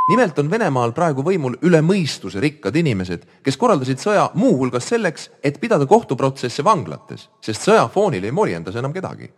nimelt 0.08 0.38
on 0.38 0.50
Venemaal 0.50 0.92
praegu 0.92 1.22
võimul 1.22 1.56
üle 1.62 1.80
mõistuse 1.82 2.40
rikkad 2.40 2.76
inimesed, 2.76 3.26
kes 3.42 3.56
korraldasid 3.56 3.98
sõja 3.98 4.30
muuhulgas 4.34 4.88
selleks, 4.88 5.30
et 5.44 5.60
pidada 5.60 5.86
kohtuprotsesse 5.86 6.64
vanglates, 6.64 7.28
sest 7.40 7.62
sõja 7.62 7.88
foonil 7.88 8.24
ei 8.24 8.30
morjendas 8.30 8.76
enam 8.76 8.92
kedagi. 8.92 9.30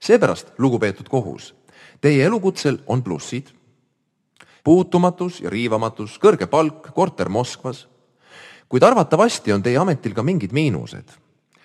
seepärast, 0.00 0.52
lugupeetud 0.58 1.08
kohus, 1.08 1.54
teie 2.00 2.24
elukutsel 2.24 2.78
on 2.86 3.02
plussid, 3.02 3.48
puutumatus 4.64 5.40
ja 5.40 5.50
riivamatus, 5.50 6.18
kõrge 6.18 6.46
palk, 6.46 6.92
korter 6.94 7.28
Moskvas 7.28 7.86
kuid 8.74 8.82
arvatavasti 8.82 9.52
on 9.52 9.62
teie 9.62 9.78
ametil 9.78 10.14
ka 10.14 10.22
mingid 10.22 10.50
miinused. 10.52 11.08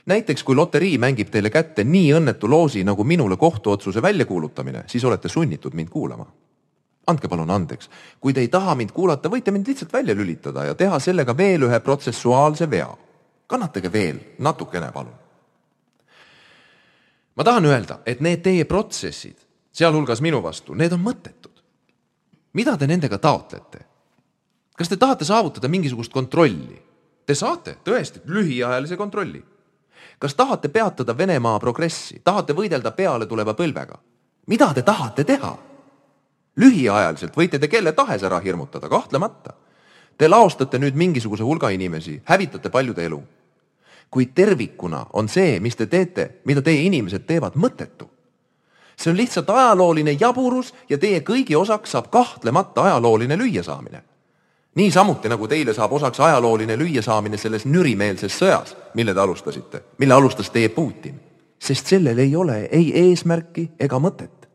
näiteks 0.05 0.43
kui 0.43 0.55
loterii 0.55 0.97
mängib 0.97 1.31
teile 1.33 1.49
kätte 1.49 1.83
nii 1.83 2.11
õnnetu 2.13 2.49
loosi 2.49 2.83
nagu 2.85 3.03
minule 3.03 3.37
kohtuotsuse 3.37 4.01
väljakuulutamine, 4.01 4.83
siis 4.87 5.03
olete 5.03 5.29
sunnitud 5.29 5.73
mind 5.73 5.89
kuulama. 5.89 6.25
andke 7.07 7.27
palun 7.27 7.49
andeks, 7.49 7.89
kui 8.19 8.33
te 8.33 8.39
ei 8.39 8.47
taha 8.47 8.75
mind 8.75 8.91
kuulata, 8.91 9.29
võite 9.29 9.51
mind 9.51 9.67
lihtsalt 9.67 9.93
välja 9.93 10.15
lülitada 10.15 10.65
ja 10.65 10.75
teha 10.75 10.99
sellega 10.99 11.37
veel 11.37 11.63
ühe 11.65 11.79
protsessuaalse 11.79 12.69
vea. 12.69 12.97
kannatage 13.47 13.91
veel 13.91 14.19
natukene, 14.37 14.91
palun. 14.91 15.15
ma 17.35 17.43
tahan 17.43 17.65
öelda, 17.65 17.99
et 18.05 18.21
need 18.21 18.41
teie 18.41 18.65
protsessid, 18.65 19.37
sealhulgas 19.71 20.21
minu 20.21 20.43
vastu, 20.43 20.73
need 20.73 20.93
on 20.93 21.01
mõttetud. 21.01 21.57
mida 22.53 22.77
te 22.77 22.87
nendega 22.87 23.17
taotlete? 23.17 23.79
kas 24.77 24.89
te 24.89 24.97
tahate 24.97 25.25
saavutada 25.25 25.67
mingisugust 25.67 26.13
kontrolli? 26.13 26.88
Te 27.29 27.35
saate 27.37 27.75
tõesti 27.85 28.23
lühiajalise 28.25 28.97
kontrolli. 28.97 29.43
kas 30.19 30.35
tahate 30.35 30.67
peatada 30.67 31.17
Venemaa 31.17 31.59
progressi, 31.59 32.21
tahate 32.23 32.53
võidelda 32.53 32.91
pealetuleva 32.91 33.53
põlvega? 33.53 33.99
mida 34.47 34.73
te 34.73 34.81
tahate 34.81 35.23
teha? 35.23 35.57
lühiajaliselt 36.57 37.37
võite 37.37 37.59
te 37.59 37.67
kelle 37.67 37.91
tahes 37.91 38.23
ära 38.23 38.39
hirmutada, 38.39 38.89
kahtlemata. 38.89 39.53
Te 40.17 40.27
laostate 40.27 40.79
nüüd 40.79 40.95
mingisuguse 40.95 41.43
hulga 41.43 41.69
inimesi, 41.69 42.21
hävitate 42.25 42.69
paljude 42.69 43.05
elu. 43.05 43.23
kuid 44.09 44.33
tervikuna 44.33 45.05
on 45.13 45.29
see, 45.29 45.59
mis 45.59 45.75
te 45.75 45.85
teete, 45.85 46.41
mida 46.45 46.61
teie 46.61 46.81
inimesed 46.81 47.27
teevad, 47.29 47.53
mõttetu. 47.53 48.09
see 48.97 49.11
on 49.11 49.17
lihtsalt 49.17 49.49
ajalooline 49.49 50.17
jaburus 50.19 50.73
ja 50.89 50.97
teie 50.97 51.19
kõigi 51.19 51.55
osaks 51.55 51.91
saab 51.91 52.09
kahtlemata 52.09 52.81
ajalooline 52.81 53.37
lüüasaamine 53.37 54.08
niisamuti 54.79 55.29
nagu 55.29 55.47
teile 55.47 55.73
saab 55.75 55.93
osaks 55.97 56.19
ajalooline 56.23 56.77
lüüasaamine 56.79 57.37
selles 57.37 57.65
nürimeelses 57.67 58.35
sõjas, 58.39 58.75
mille 58.95 59.13
te 59.13 59.19
alustasite, 59.19 59.81
mille 59.97 60.13
alustas 60.15 60.49
teie 60.49 60.69
Putin. 60.69 61.19
sest 61.59 61.87
sellel 61.91 62.17
ei 62.17 62.35
ole 62.35 62.61
ei 62.71 62.91
eesmärki 62.99 63.71
ega 63.79 63.99
mõtet. 63.99 64.47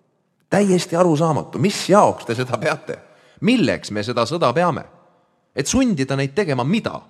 täiesti 0.50 0.96
arusaamatu, 0.96 1.58
mis 1.58 1.88
jaoks 1.88 2.24
te 2.24 2.34
seda 2.34 2.58
peate? 2.58 2.98
milleks 3.40 3.90
me 3.90 4.02
seda 4.02 4.24
sõda 4.24 4.52
peame? 4.52 4.84
et 5.56 5.66
sundida 5.66 6.16
neid 6.16 6.32
tegema 6.34 6.64
mida? 6.64 7.00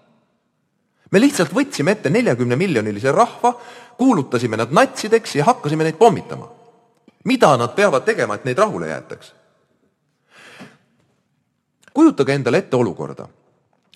me 1.10 1.20
lihtsalt 1.20 1.54
võtsime 1.54 1.94
ette 1.94 2.10
neljakümne 2.10 2.56
miljonilise 2.56 3.12
rahva, 3.12 3.54
kuulutasime 3.98 4.56
nad 4.56 4.72
natsideks 4.72 5.36
ja 5.36 5.44
hakkasime 5.44 5.84
neid 5.84 5.96
pommitama. 6.02 6.48
mida 7.24 7.56
nad 7.56 7.74
peavad 7.74 8.04
tegema, 8.04 8.34
et 8.34 8.44
neid 8.44 8.58
rahule 8.58 8.88
jäetaks? 8.88 9.32
Kujutage 11.94 12.34
endale 12.34 12.58
ette 12.58 12.76
olukorda. 12.76 13.28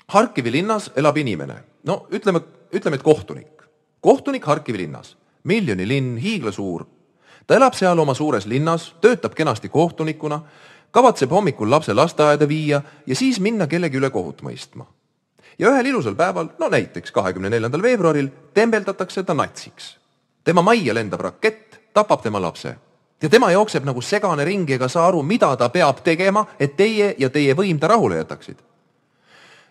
Harkivi 0.09 0.53
linnas 0.53 0.91
elab 0.97 1.17
inimene, 1.17 1.57
no 1.85 2.07
ütleme, 2.11 2.41
ütleme, 2.73 2.97
et 2.97 3.03
kohtunik. 3.03 3.63
kohtunik 4.01 4.45
Harkivi 4.47 4.79
linnas, 4.79 5.17
miljoni 5.45 5.89
linn, 5.89 6.17
hiiglasuur. 6.17 6.87
ta 7.47 7.55
elab 7.55 7.75
seal 7.75 7.99
oma 7.99 8.15
suures 8.15 8.47
linnas, 8.47 8.95
töötab 9.01 9.35
kenasti 9.35 9.69
kohtunikuna, 9.69 10.41
kavatseb 10.91 11.31
hommikul 11.31 11.71
lapse 11.71 11.95
lasteaeda 11.95 12.49
viia 12.49 12.83
ja 13.07 13.17
siis 13.17 13.41
minna 13.41 13.67
kellegi 13.67 13.97
üle 13.97 14.11
kohut 14.11 14.43
mõistma. 14.43 14.87
ja 15.59 15.69
ühel 15.69 15.87
ilusal 15.87 16.15
päeval, 16.15 16.49
no 16.59 16.69
näiteks 16.69 17.13
kahekümne 17.13 17.51
neljandal 17.51 17.83
veebruaril, 17.83 18.29
tembeldatakse 18.55 19.23
ta 19.23 19.35
natsiks. 19.35 19.99
tema 20.45 20.63
majja 20.63 20.95
lendab 20.95 21.21
rakett, 21.21 21.81
tapab 21.93 22.23
tema 22.23 22.41
lapse 22.41 22.77
ja 23.23 23.29
tema 23.29 23.51
jookseb 23.51 23.85
nagu 23.85 24.01
segane 24.01 24.45
ringi 24.45 24.75
ega 24.75 24.89
saa 24.89 25.07
aru, 25.07 25.23
mida 25.23 25.57
ta 25.57 25.69
peab 25.69 26.03
tegema, 26.05 26.47
et 26.61 26.77
teie 26.77 27.15
ja 27.19 27.31
teie 27.31 27.55
võim 27.55 27.79
ta 27.79 27.89
rahule 27.89 28.17
jätaksid. 28.17 28.57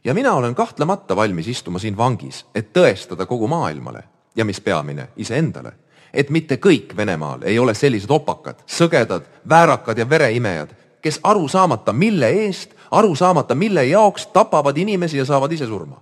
ja 0.04 0.14
mina 0.14 0.34
olen 0.34 0.56
kahtlemata 0.56 1.16
valmis 1.16 1.48
istuma 1.48 1.80
siin 1.80 1.98
vangis, 1.98 2.46
et 2.56 2.74
tõestada 2.74 3.26
kogu 3.26 3.48
maailmale 3.48 4.04
ja 4.36 4.46
mis 4.46 4.62
peamine, 4.62 5.08
iseendale, 5.16 5.72
et 6.14 6.30
mitte 6.30 6.56
kõik 6.56 6.96
Venemaal 6.98 7.44
ei 7.44 7.60
ole 7.60 7.74
sellised 7.74 8.10
opakad, 8.10 8.56
sõgedad, 8.66 9.24
väärakad 9.50 9.98
ja 9.98 10.10
vereimejad, 10.10 10.70
kes 11.02 11.20
aru 11.24 11.48
saamata, 11.48 11.94
mille 11.94 12.30
eest, 12.30 12.74
aru 12.92 13.16
saamata, 13.16 13.56
mille 13.56 13.86
jaoks 13.86 14.28
tapavad 14.28 14.78
inimesi 14.78 15.18
ja 15.18 15.26
saavad 15.26 15.52
ise 15.52 15.66
surma. 15.66 16.02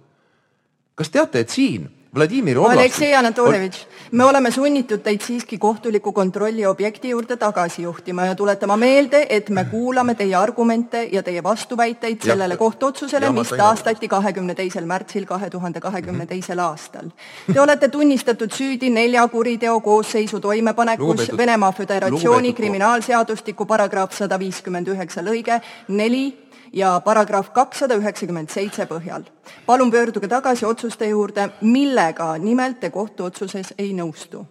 kas 0.96 1.10
teate, 1.10 1.40
et 1.40 1.50
siin 1.50 1.90
Vladimir 2.16 2.58
Oblast... 2.58 2.80
Aleksei 2.80 3.14
Anatoljevitš, 3.16 3.80
me 4.12 4.24
oleme 4.24 4.52
sunnitud 4.52 5.02
teid 5.04 5.22
siiski 5.22 5.58
kohtuliku 5.60 6.14
kontrolli 6.16 6.66
objekti 6.66 7.10
juurde 7.10 7.36
tagasi 7.36 7.82
juhtima 7.82 8.26
ja 8.26 8.36
tuletama 8.36 8.78
meelde, 8.80 9.26
et 9.30 9.50
me 9.50 9.66
kuulame 9.72 10.16
teie 10.16 10.36
argumente 10.36 11.02
ja 11.12 11.24
teie 11.24 11.44
vastuväiteid 11.44 12.24
sellele 12.24 12.58
kohtuotsusele, 12.58 13.32
mis 13.36 13.52
taastati 13.52 14.08
kahekümne 14.08 14.56
teisel 14.56 14.88
märtsil 14.88 15.26
kahe 15.26 15.50
tuhande 15.50 15.82
kahekümne 15.84 16.26
teisel 16.26 16.60
aastal. 16.64 17.12
Te 17.52 17.60
olete 17.62 17.90
tunnistatud 17.92 18.52
süüdi 18.52 18.90
nelja 18.96 19.28
kuriteo 19.28 19.80
koosseisu 19.82 20.40
toimepanekus 20.40 21.32
Venemaa 21.38 21.72
Föderatsiooni 21.72 22.54
kriminaalseadustiku 22.54 23.66
paragrahv 23.66 24.16
sada 24.16 24.40
viiskümmend 24.40 24.88
üheksa 24.96 25.26
lõige 25.26 25.60
neli 25.90 26.30
ja 26.76 27.02
paragrahv 27.06 27.54
kakssada 27.54 27.96
üheksakümmend 27.96 28.52
seitse 28.52 28.86
põhjal. 28.86 29.24
palun 29.66 29.92
pöörduge 29.92 30.28
tagasi 30.28 30.66
otsuste 30.66 31.08
juurde, 31.08 31.50
millega 31.62 32.38
nimelt 32.38 32.80
te 32.80 32.90
kohtuotsuses 32.90 33.74
ei 33.78 33.94
nõustu. 33.94 34.46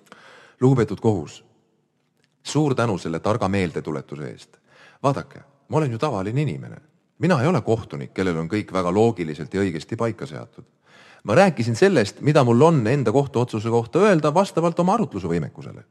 lugupeetud 0.60 1.00
kohus, 1.00 1.44
suur 2.42 2.74
tänu 2.74 2.98
selle 2.98 3.20
targa 3.20 3.48
meeldetuletuse 3.48 4.30
eest. 4.30 4.56
vaadake, 5.02 5.40
ma 5.68 5.76
olen 5.76 5.92
ju 5.92 5.98
tavaline 5.98 6.42
inimene. 6.42 6.76
mina 7.18 7.42
ei 7.42 7.46
ole 7.46 7.60
kohtunik, 7.60 8.14
kellel 8.14 8.36
on 8.36 8.48
kõik 8.48 8.72
väga 8.72 8.94
loogiliselt 8.94 9.54
ja 9.54 9.60
õigesti 9.60 9.96
paika 9.96 10.26
seatud. 10.26 10.64
ma 11.24 11.34
rääkisin 11.34 11.76
sellest, 11.76 12.20
mida 12.20 12.44
mul 12.44 12.62
on 12.62 12.86
enda 12.86 13.12
kohtuotsuse 13.12 13.68
kohta 13.68 13.98
öelda 13.98 14.34
vastavalt 14.34 14.78
oma 14.78 14.94
arutlusvõimekusele. 14.94 15.84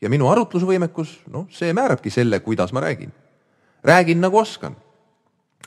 ja 0.00 0.08
minu 0.08 0.28
arutlusvõimekus, 0.28 1.20
noh, 1.30 1.46
see 1.50 1.72
määrabki 1.72 2.10
selle, 2.10 2.40
kuidas 2.40 2.72
ma 2.72 2.80
räägin. 2.80 3.12
räägin 3.84 4.20
nagu 4.20 4.38
oskan 4.38 4.76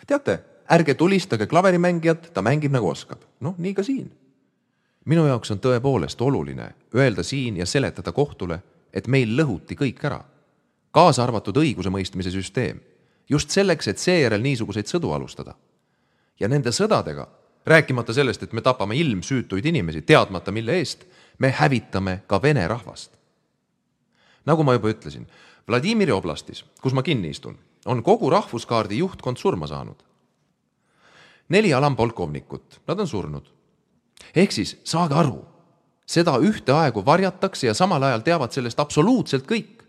teate, 0.09 0.39
ärge 0.71 0.93
tulistage 0.97 1.47
klaverimängijat, 1.47 2.31
ta 2.33 2.41
mängib 2.41 2.73
nagu 2.73 2.89
oskab. 2.89 3.21
noh, 3.39 3.55
nii 3.57 3.73
ka 3.73 3.83
siin. 3.83 4.11
minu 5.05 5.25
jaoks 5.25 5.51
on 5.51 5.59
tõepoolest 5.59 6.21
oluline 6.21 6.73
öelda 6.95 7.23
siin 7.23 7.57
ja 7.57 7.65
seletada 7.65 8.11
kohtule, 8.11 8.59
et 8.93 9.07
meil 9.07 9.37
lõhuti 9.37 9.77
kõik 9.77 10.05
ära, 10.05 10.21
kaasa 10.91 11.23
arvatud 11.23 11.57
õigusemõistmise 11.57 12.31
süsteem 12.31 12.79
just 13.29 13.49
selleks, 13.49 13.87
et 13.87 13.97
seejärel 13.97 14.41
niisuguseid 14.41 14.89
sõdu 14.89 15.13
alustada. 15.13 15.55
ja 16.39 16.47
nende 16.47 16.71
sõdadega, 16.71 17.27
rääkimata 17.65 18.13
sellest, 18.13 18.43
et 18.43 18.53
me 18.53 18.61
tapame 18.61 18.95
ilmsüütuid 18.95 19.65
inimesi, 19.65 20.01
teadmata 20.01 20.51
mille 20.51 20.77
eest, 20.79 21.03
me 21.37 21.51
hävitame 21.51 22.21
ka 22.27 22.41
vene 22.41 22.67
rahvast. 22.67 23.11
nagu 24.45 24.63
ma 24.63 24.73
juba 24.73 24.89
ütlesin, 24.89 25.27
Vladimiri 25.69 26.11
oblastis, 26.11 26.63
kus 26.81 26.93
ma 26.93 27.03
kinni 27.03 27.29
istun, 27.29 27.57
on 27.85 28.03
kogu 28.03 28.29
rahvuskaardi 28.29 28.97
juhtkond 28.97 29.37
surma 29.37 29.67
saanud. 29.67 29.95
neli 31.49 31.73
alampolkovnikut, 31.73 32.81
nad 32.87 32.99
on 32.99 33.07
surnud. 33.07 33.45
ehk 34.35 34.51
siis 34.51 34.77
saage 34.83 35.13
aru, 35.13 35.45
seda 36.05 36.37
ühtaegu 36.37 37.05
varjatakse 37.05 37.67
ja 37.67 37.73
samal 37.73 38.03
ajal 38.03 38.19
teavad 38.19 38.51
sellest 38.51 38.79
absoluutselt 38.79 39.45
kõik. 39.47 39.83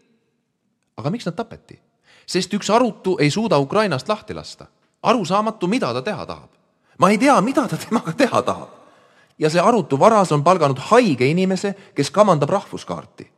aga 0.97 1.11
miks 1.11 1.27
nad 1.27 1.35
tapeti? 1.35 1.81
sest 2.27 2.55
üks 2.55 2.71
arutu 2.71 3.17
ei 3.21 3.31
suuda 3.31 3.59
Ukrainast 3.59 4.09
lahti 4.09 4.35
lasta. 4.35 4.67
arusaamatu, 5.03 5.67
mida 5.67 5.93
ta 5.95 6.03
teha 6.03 6.27
tahab. 6.27 6.51
ma 6.99 7.11
ei 7.11 7.19
tea, 7.19 7.41
mida 7.41 7.69
ta 7.69 7.77
temaga 7.77 8.13
teha 8.13 8.43
tahab. 8.43 8.69
ja 9.39 9.51
see 9.51 9.61
arutu 9.61 9.99
varas 9.99 10.33
on 10.33 10.45
palganud 10.45 10.79
haige 10.79 11.27
inimese, 11.27 11.75
kes 11.95 12.11
kamandab 12.11 12.51
rahvuskaarti. 12.51 13.31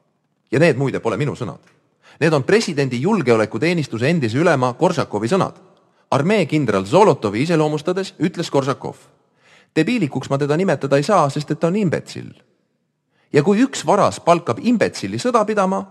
ja 0.52 0.58
need 0.58 0.76
muide 0.76 1.00
pole 1.00 1.16
minu 1.16 1.34
sõnad. 1.34 1.81
Need 2.20 2.32
on 2.32 2.44
presidendi 2.44 3.00
julgeolekuteenistuse 3.02 4.10
endise 4.10 4.38
ülema 4.38 4.72
Koržakovi 4.72 5.28
sõnad. 5.28 5.54
armee 6.10 6.46
kindral 6.46 6.84
Zolotovi 6.84 7.42
iseloomustades 7.42 8.14
ütles 8.18 8.50
Koržakov. 8.50 8.96
debiilikuks 9.76 10.30
ma 10.30 10.38
teda 10.38 10.56
nimetada 10.56 10.96
ei 10.96 11.02
saa, 11.02 11.30
sest 11.30 11.50
et 11.50 11.60
ta 11.60 11.66
on 11.66 11.76
imbetsill. 11.76 12.32
ja 13.32 13.42
kui 13.42 13.62
üks 13.64 13.86
varas 13.86 14.20
palkab 14.20 14.58
imbetsilli 14.62 15.18
sõda 15.18 15.44
pidama, 15.44 15.86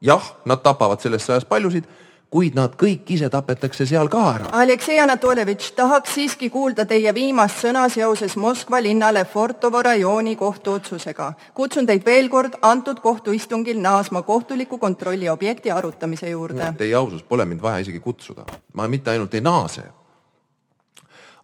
jah, 0.00 0.36
nad 0.44 0.62
tapavad 0.62 1.00
selles 1.00 1.28
sõjas 1.28 1.44
paljusid 1.44 1.84
kuid 2.30 2.54
nad 2.54 2.76
kõik 2.78 3.08
ise 3.10 3.28
tapetakse 3.30 3.84
seal 3.90 4.08
ka 4.10 4.20
ära. 4.34 4.50
Aleksei 4.62 5.00
Anatoljevitš, 5.02 5.72
tahaks 5.78 6.14
siiski 6.14 6.50
kuulda 6.50 6.86
teie 6.86 7.12
viimast 7.14 7.58
sõna 7.64 7.88
seoses 7.90 8.36
Moskva 8.38 8.78
linna 8.82 9.10
Lefortovo 9.14 9.82
rajooni 9.82 10.36
kohtuotsusega. 10.38 11.32
kutsun 11.54 11.86
teid 11.86 12.06
veel 12.06 12.28
kord 12.28 12.54
antud 12.62 13.00
kohtuistungil 13.00 13.80
naasma 13.82 14.22
kohtuliku 14.22 14.78
kontrolli 14.78 15.28
objekti 15.28 15.70
arutamise 15.70 16.30
juurde. 16.30 16.72
Teie 16.78 16.94
ausus, 16.94 17.22
pole 17.22 17.44
mind 17.44 17.62
vaja 17.62 17.78
isegi 17.78 18.00
kutsuda. 18.00 18.44
ma 18.72 18.88
mitte 18.88 19.10
ainult 19.10 19.34
ei 19.34 19.40
naase. 19.40 19.82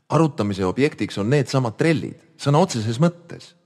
arutamise 0.08 0.64
objektiks 0.64 1.18
on 1.18 1.30
needsamad 1.30 1.76
trellid, 1.76 2.20
sõna 2.38 2.62
otseses 2.62 3.00
mõttes 3.00 3.56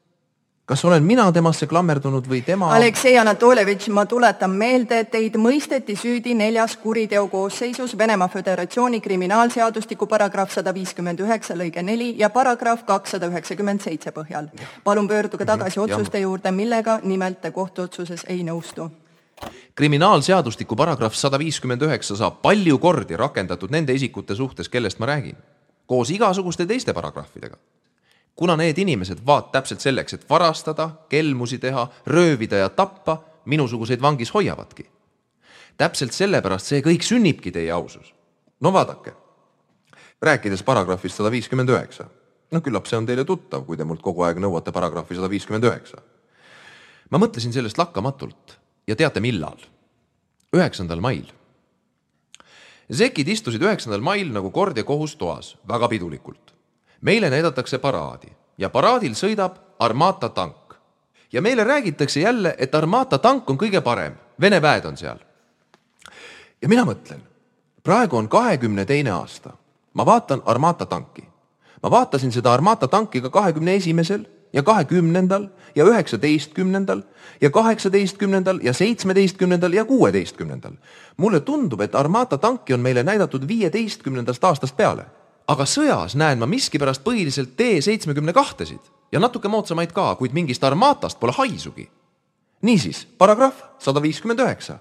kas 0.70 0.84
olen 0.84 1.02
mina 1.02 1.24
temasse 1.34 1.66
klammerdunud 1.66 2.28
või 2.30 2.44
tema? 2.46 2.68
Aleksei 2.70 3.16
Anatoljevitš, 3.18 3.88
ma 3.90 4.04
tuletan 4.06 4.52
meelde, 4.54 5.00
et 5.02 5.08
teid 5.10 5.34
mõisteti 5.34 5.96
süüdi 5.98 6.30
neljas 6.38 6.76
kuriteo 6.78 7.24
koosseisus 7.32 7.96
Venemaa 7.98 8.28
Föderatsiooni 8.30 9.00
kriminaalseadustiku 9.02 10.06
paragrahv 10.06 10.52
sada 10.54 10.70
viiskümmend 10.74 11.24
üheksa 11.26 11.56
lõige 11.58 11.82
neli 11.82 12.12
ja 12.18 12.30
paragrahv 12.30 12.84
kakssada 12.86 13.26
üheksakümmend 13.32 13.82
seitse 13.82 14.12
põhjal. 14.14 14.46
palun 14.84 15.08
pöörduge 15.08 15.44
tagasi 15.44 15.80
otsuste 15.80 16.22
juurde, 16.22 16.54
millega 16.54 17.00
nimelt 17.02 17.40
te 17.40 17.50
kohtuotsuses 17.50 18.24
ei 18.28 18.46
nõustu 18.46 18.86
kriminaalseadustiku 19.74 20.76
paragrahv 20.76 21.18
sada 21.18 21.38
viiskümmend 21.38 21.82
üheksa 21.82 22.14
saab 22.16 22.38
palju 22.46 22.78
kordi 22.78 23.16
rakendatud 23.16 23.74
nende 23.74 23.94
isikute 23.94 24.38
suhtes, 24.38 24.68
kellest 24.68 25.02
ma 25.02 25.10
räägin, 25.10 25.36
koos 25.86 26.10
igasuguste 26.14 26.66
teiste 26.66 26.94
paragrahvidega 26.94 27.58
kuna 28.36 28.56
need 28.56 28.78
inimesed 28.78 29.20
vaat 29.26 29.50
täpselt 29.52 29.80
selleks, 29.80 30.14
et 30.14 30.28
varastada, 30.30 30.90
kelmusi 31.08 31.58
teha, 31.58 31.88
röövida 32.06 32.56
ja 32.56 32.68
tappa, 32.68 33.18
minusuguseid 33.44 34.00
vangis 34.00 34.34
hoiavadki. 34.34 34.90
täpselt 35.76 36.12
sellepärast 36.12 36.66
see 36.66 36.82
kõik 36.84 37.04
sünnibki, 37.04 37.52
teie 37.52 37.70
ausus. 37.72 38.14
no 38.60 38.72
vaadake, 38.72 39.12
rääkides 40.22 40.62
paragrahvist 40.62 41.16
sada 41.16 41.30
viiskümmend 41.30 41.68
üheksa, 41.68 42.04
no 42.50 42.60
küllap 42.60 42.86
see 42.86 42.98
on 42.98 43.06
teile 43.06 43.24
tuttav, 43.24 43.64
kui 43.64 43.76
te 43.76 43.84
mult 43.84 44.02
kogu 44.02 44.22
aeg 44.22 44.38
nõuate 44.38 44.72
paragrahvi 44.72 45.16
sada 45.16 45.30
viiskümmend 45.30 45.64
üheksa. 45.64 45.98
ma 47.10 47.18
mõtlesin 47.18 47.52
sellest 47.52 47.78
lakkamatult 47.78 48.58
ja 48.86 48.96
teate, 48.96 49.20
millal? 49.20 49.58
üheksandal 50.52 51.00
mail. 51.00 51.26
Zekid 52.90 53.28
istusid 53.28 53.62
üheksandal 53.62 54.00
mail 54.00 54.32
nagu 54.32 54.50
kord 54.50 54.76
ja 54.76 54.84
kohus 54.84 55.14
toas, 55.16 55.56
väga 55.68 55.88
pidulikult 55.88 56.59
meile 57.00 57.30
näidatakse 57.30 57.78
paraadi 57.78 58.28
ja 58.58 58.70
paraadil 58.70 59.12
sõidab 59.12 59.56
Armata 59.78 60.28
tank. 60.28 60.56
ja 61.32 61.42
meile 61.42 61.64
räägitakse 61.64 62.20
jälle, 62.20 62.54
et 62.58 62.74
Armata 62.74 63.18
tank 63.18 63.50
on 63.50 63.58
kõige 63.58 63.80
parem, 63.80 64.14
Vene 64.40 64.62
väed 64.62 64.84
on 64.84 64.96
seal. 64.96 65.18
ja 66.62 66.68
mina 66.68 66.84
mõtlen, 66.84 67.20
praegu 67.82 68.16
on 68.16 68.28
kahekümne 68.28 68.84
teine 68.84 69.10
aasta, 69.10 69.50
ma 69.94 70.06
vaatan 70.06 70.42
Armata 70.44 70.86
tanki. 70.86 71.24
ma 71.82 71.90
vaatasin 71.90 72.32
seda 72.32 72.52
Armata 72.52 72.88
tanki 72.88 73.20
ka 73.20 73.30
kahekümne 73.30 73.74
esimesel 73.74 74.26
ja 74.52 74.62
kahekümnendal 74.62 75.48
ja 75.74 75.84
üheksateistkümnendal 75.84 77.02
ja 77.40 77.50
kaheksateistkümnendal 77.50 78.58
ja 78.62 78.72
seitsmeteistkümnendal 78.72 79.72
ja 79.72 79.84
kuueteistkümnendal. 79.84 80.72
mulle 81.16 81.40
tundub, 81.40 81.80
et 81.80 81.94
Armata 81.94 82.38
tanki 82.38 82.74
on 82.74 82.80
meile 82.80 83.02
näidatud 83.02 83.48
viieteistkümnendast 83.48 84.44
aastast 84.44 84.76
peale 84.76 85.06
aga 85.50 85.66
sõjas 85.66 86.14
näen 86.18 86.38
ma 86.38 86.46
miskipärast 86.50 87.02
põhiliselt 87.04 87.56
T-seitsmekümne 87.58 88.34
kahtesid 88.36 88.82
ja 89.12 89.20
natuke 89.20 89.50
moodsamaid 89.50 89.92
ka, 89.92 90.14
kuid 90.20 90.36
mingist 90.36 90.64
Armatast 90.64 91.20
pole 91.20 91.34
haisugi. 91.36 91.90
niisiis, 92.62 93.06
paragrahv 93.18 93.56
sada 93.78 94.02
viiskümmend 94.02 94.40
üheksa. 94.40 94.78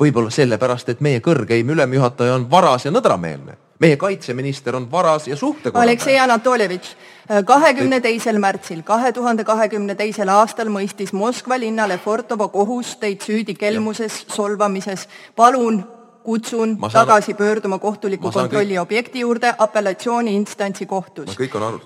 võib-olla 0.00 0.30
sellepärast, 0.30 0.88
et 0.88 1.00
meie 1.00 1.20
kõrgeim 1.20 1.70
ülemjuhataja 1.70 2.34
on 2.34 2.50
varas 2.50 2.84
ja 2.84 2.90
nõdrameelne. 2.90 3.56
meie 3.80 3.96
kaitseminister 3.96 4.76
on 4.76 4.90
varas 4.90 5.28
ja 5.28 5.36
suhtekorraldaja. 5.36 5.82
Aleksei 5.82 6.18
Anatoljevitš, 6.18 6.96
kahekümne 7.44 8.00
teisel 8.00 8.38
märtsil 8.38 8.82
kahe 8.82 9.12
tuhande 9.12 9.44
kahekümne 9.44 9.94
teisel 9.94 10.28
aastal 10.28 10.68
mõistis 10.68 11.12
Moskva 11.12 11.58
linna 11.58 11.88
Lefortovo 11.88 12.48
kohus 12.48 12.96
teid 12.96 13.20
süüdi 13.22 13.54
kelmuses, 13.54 14.24
solvamises. 14.28 15.08
palun 15.36 15.84
kutsun 16.24 16.78
saan... 16.80 17.06
tagasi 17.06 17.34
pöörduma 17.34 17.78
kohtuliku 17.78 18.30
kontrolli 18.32 18.74
kõik... 18.74 18.80
objekti 18.80 19.20
juurde 19.20 19.54
apellatsiooniinstantsi 19.58 20.86
kohtus. 20.86 21.36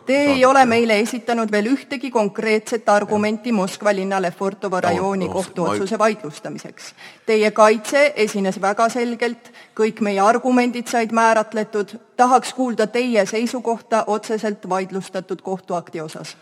Te 0.06 0.16
ei 0.16 0.44
ole 0.46 0.64
meile 0.64 0.98
esitanud 1.02 1.50
veel 1.52 1.72
ühtegi 1.72 2.10
konkreetset 2.14 2.88
argumenti 2.88 3.52
Moskva 3.52 3.94
linna 3.94 4.22
Lefortovo 4.22 4.80
rajooni 4.80 5.26
no, 5.26 5.32
no, 5.32 5.34
kohtuotsuse 5.40 5.96
ma... 5.96 6.04
vaidlustamiseks. 6.04 6.92
Teie 7.26 7.50
kaitse 7.50 8.12
esines 8.16 8.60
väga 8.62 8.88
selgelt, 8.94 9.50
kõik 9.76 10.00
meie 10.06 10.22
argumendid 10.22 10.86
said 10.86 11.12
määratletud, 11.12 11.96
tahaks 12.16 12.54
kuulda 12.54 12.86
teie 12.86 13.26
seisukohta 13.26 14.04
otseselt 14.06 14.68
vaidlustatud 14.68 15.42
kohtuakti 15.42 16.00
osas. 16.00 16.36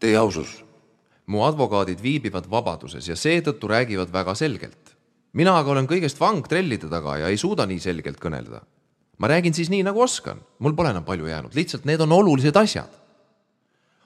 Teie 0.00 0.16
ausus, 0.16 0.60
mu 1.26 1.44
advokaadid 1.48 2.02
viibivad 2.02 2.50
vabaduses 2.50 3.08
ja 3.08 3.16
seetõttu 3.16 3.68
räägivad 3.68 4.12
väga 4.12 4.34
selgelt 4.34 4.89
mina 5.32 5.54
aga 5.58 5.74
olen 5.74 5.88
kõigest 5.90 6.20
vang 6.20 6.46
trellide 6.46 6.88
taga 6.90 7.16
ja 7.22 7.30
ei 7.30 7.38
suuda 7.38 7.66
nii 7.66 7.80
selgelt 7.80 8.20
kõnelda. 8.20 8.60
ma 9.18 9.28
räägin 9.28 9.54
siis 9.54 9.70
nii, 9.70 9.82
nagu 9.84 10.00
oskan, 10.00 10.40
mul 10.58 10.72
pole 10.74 10.90
enam 10.90 11.04
palju 11.04 11.26
jäänud, 11.26 11.54
lihtsalt 11.54 11.84
need 11.84 12.00
on 12.00 12.12
olulised 12.12 12.56
asjad. 12.56 12.90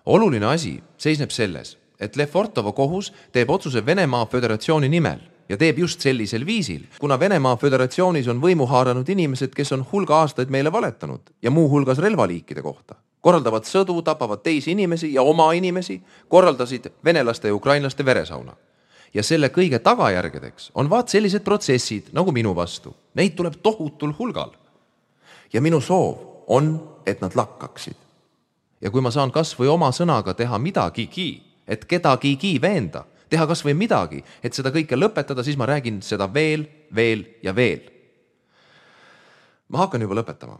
oluline 0.06 0.46
asi 0.46 0.82
seisneb 0.98 1.30
selles, 1.30 1.78
et 2.00 2.16
Lefortovo 2.16 2.72
kohus 2.72 3.12
teeb 3.32 3.50
otsuse 3.50 3.86
Venemaa 3.86 4.26
Föderatsiooni 4.26 4.88
nimel 4.88 5.20
ja 5.48 5.56
teeb 5.56 5.78
just 5.78 6.00
sellisel 6.00 6.46
viisil, 6.46 6.84
kuna 6.98 7.20
Venemaa 7.20 7.56
Föderatsioonis 7.56 8.28
on 8.28 8.40
võimu 8.40 8.66
haaranud 8.66 9.08
inimesed, 9.08 9.54
kes 9.54 9.72
on 9.72 9.86
hulga 9.92 10.16
aastaid 10.16 10.50
meile 10.50 10.72
valetanud 10.72 11.20
ja 11.42 11.50
muuhulgas 11.50 11.98
relvaliikide 11.98 12.62
kohta 12.62 12.94
korraldavad 13.24 13.64
sõdu, 13.64 14.02
tapavad 14.04 14.42
teisi 14.44 14.74
inimesi 14.74 15.14
ja 15.14 15.22
oma 15.22 15.46
inimesi, 15.56 16.02
korraldasid 16.28 16.90
venelaste 17.04 17.48
ja 17.48 17.54
ukrainlaste 17.54 18.04
veresauna 18.04 18.52
ja 19.14 19.22
selle 19.22 19.48
kõige 19.54 19.78
tagajärgedeks 19.78 20.72
on 20.74 20.90
vaat 20.90 21.12
sellised 21.12 21.44
protsessid 21.46 22.10
nagu 22.12 22.32
minu 22.34 22.54
vastu. 22.56 22.94
Neid 23.14 23.36
tuleb 23.38 23.60
tohutul 23.62 24.14
hulgal. 24.18 24.52
ja 25.52 25.60
minu 25.60 25.80
soov 25.80 26.18
on, 26.46 26.96
et 27.06 27.20
nad 27.20 27.34
lakkaksid. 27.34 27.96
ja 28.80 28.90
kui 28.90 29.00
ma 29.00 29.10
saan 29.10 29.30
kas 29.30 29.54
või 29.58 29.68
oma 29.68 29.90
sõnaga 29.92 30.34
teha 30.34 30.58
midagigi, 30.58 31.42
et 31.66 31.84
kedagigi 31.84 32.60
veenda, 32.60 33.04
teha 33.28 33.46
kas 33.46 33.64
või 33.64 33.74
midagi, 33.74 34.24
et 34.42 34.52
seda 34.52 34.70
kõike 34.70 34.96
lõpetada, 34.96 35.44
siis 35.44 35.56
ma 35.56 35.66
räägin 35.66 36.02
seda 36.02 36.34
veel, 36.34 36.66
veel 36.94 37.24
ja 37.42 37.54
veel. 37.54 37.80
ma 39.68 39.78
hakkan 39.78 40.02
juba 40.02 40.14
lõpetama, 40.14 40.58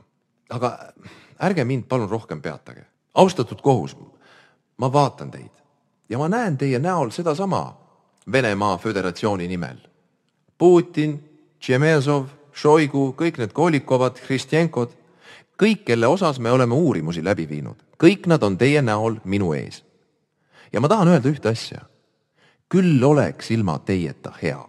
aga 0.50 0.92
ärge 1.38 1.64
mind 1.64 1.84
palun 1.88 2.08
rohkem 2.08 2.40
peatage. 2.42 2.86
austatud 3.14 3.60
kohus, 3.60 3.96
ma 4.76 4.92
vaatan 4.92 5.30
teid 5.30 5.50
ja 6.08 6.18
ma 6.18 6.28
näen 6.28 6.58
teie 6.58 6.78
näol 6.78 7.10
sedasama 7.10 7.83
Venemaa 8.32 8.78
Föderatsiooni 8.78 9.48
nimel. 9.48 9.76
Putin, 10.58 11.18
Tšemezov, 11.60 12.26
Šoigu, 12.52 13.14
kõik 13.18 13.38
need 13.38 13.52
Kolikovad, 13.52 14.20
Hristjenkod, 14.26 14.92
kõik, 15.58 15.84
kelle 15.88 16.06
osas 16.06 16.38
me 16.38 16.52
oleme 16.52 16.74
uurimusi 16.74 17.24
läbi 17.24 17.46
viinud, 17.48 17.76
kõik 18.00 18.28
nad 18.30 18.42
on 18.42 18.58
teie 18.58 18.82
näol 18.82 19.18
minu 19.24 19.52
ees. 19.54 19.82
ja 20.72 20.80
ma 20.80 20.88
tahan 20.88 21.08
öelda 21.08 21.28
ühte 21.28 21.48
asja. 21.48 21.80
küll 22.68 23.04
oleks 23.04 23.50
ilma 23.50 23.78
teieta 23.78 24.32
hea. 24.42 24.64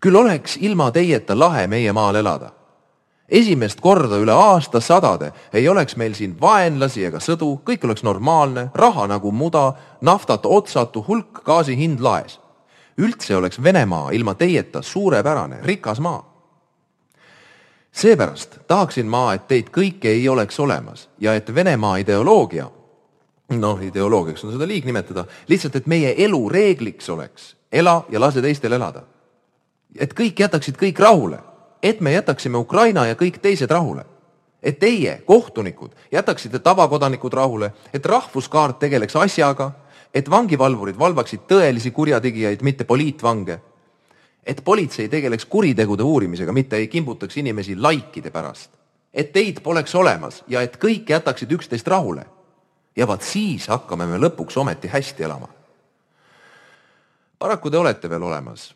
küll 0.00 0.16
oleks 0.16 0.56
ilma 0.56 0.90
teieta 0.90 1.38
lahe 1.38 1.66
meie 1.66 1.92
maal 1.92 2.14
elada. 2.14 2.52
Esimest 3.28 3.80
korda 3.80 4.18
üle 4.22 4.32
aastasadade 4.32 5.32
ei 5.52 5.68
oleks 5.68 5.96
meil 5.96 6.14
siin 6.14 6.36
vaenlasi 6.40 7.04
ega 7.08 7.20
sõdu, 7.22 7.56
kõik 7.66 7.84
oleks 7.84 8.04
normaalne, 8.06 8.68
raha 8.74 9.06
nagu 9.10 9.32
muda, 9.32 9.72
naftat 10.00 10.46
otsatu, 10.46 11.04
hulk 11.08 11.42
gaasi 11.44 11.76
hind 11.76 12.00
laes. 12.00 12.40
üldse 12.98 13.36
oleks 13.36 13.62
Venemaa 13.62 14.10
ilma 14.10 14.34
teieta 14.34 14.82
suurepärane, 14.82 15.58
rikas 15.62 16.00
maa. 16.00 16.32
seepärast 17.92 18.58
tahaksin 18.66 19.06
ma, 19.06 19.34
et 19.34 19.48
teid 19.48 19.68
kõiki 19.70 20.06
ei 20.06 20.28
oleks 20.28 20.60
olemas 20.60 21.08
ja 21.18 21.34
et 21.34 21.54
Venemaa 21.54 21.96
ideoloogia, 21.96 22.70
noh, 23.48 23.82
ideoloogiaks 23.82 24.44
on 24.44 24.52
seda 24.52 24.66
liig 24.66 24.84
nimetada, 24.84 25.24
lihtsalt, 25.48 25.76
et 25.76 25.86
meie 25.86 26.14
elu 26.24 26.48
reegliks 26.48 27.08
oleks, 27.10 27.56
ela 27.72 28.04
ja 28.10 28.20
lase 28.20 28.42
teistel 28.42 28.72
elada. 28.72 29.02
et 29.98 30.14
kõik 30.14 30.40
jätaksid 30.40 30.76
kõik 30.76 30.98
rahule 30.98 31.38
et 31.88 32.00
me 32.00 32.12
jätaksime 32.12 32.58
Ukraina 32.58 33.06
ja 33.06 33.14
kõik 33.14 33.38
teised 33.42 33.70
rahule. 33.70 34.04
et 34.62 34.78
teie, 34.78 35.22
kohtunikud, 35.26 35.90
jätaksite 36.12 36.58
tavakodanikud 36.58 37.32
rahule, 37.32 37.72
et 37.94 38.06
rahvuskaart 38.06 38.78
tegeleks 38.78 39.16
asjaga, 39.16 39.70
et 40.14 40.30
vangivalvurid 40.30 40.98
valvaksid 40.98 41.44
tõelisi 41.46 41.90
kurjategijaid, 41.90 42.62
mitte 42.62 42.84
poliitvange. 42.84 43.60
et 44.46 44.64
politsei 44.64 45.08
tegeleks 45.08 45.44
kuritegude 45.44 46.02
uurimisega, 46.02 46.52
mitte 46.52 46.76
ei 46.76 46.88
kimbutaks 46.88 47.36
inimesi 47.36 47.76
laikide 47.76 48.30
pärast. 48.30 48.70
et 49.14 49.32
teid 49.32 49.60
poleks 49.62 49.94
olemas 49.94 50.44
ja 50.48 50.62
et 50.62 50.76
kõik 50.76 51.10
jätaksid 51.10 51.52
üksteist 51.52 51.86
rahule. 51.86 52.26
ja 52.96 53.06
vaat 53.06 53.22
siis 53.22 53.68
hakkame 53.68 54.06
me 54.06 54.18
lõpuks 54.18 54.56
ometi 54.56 54.88
hästi 54.88 55.22
elama. 55.22 55.48
paraku 57.38 57.70
te 57.70 57.78
olete 57.78 58.10
veel 58.10 58.22
olemas 58.22 58.74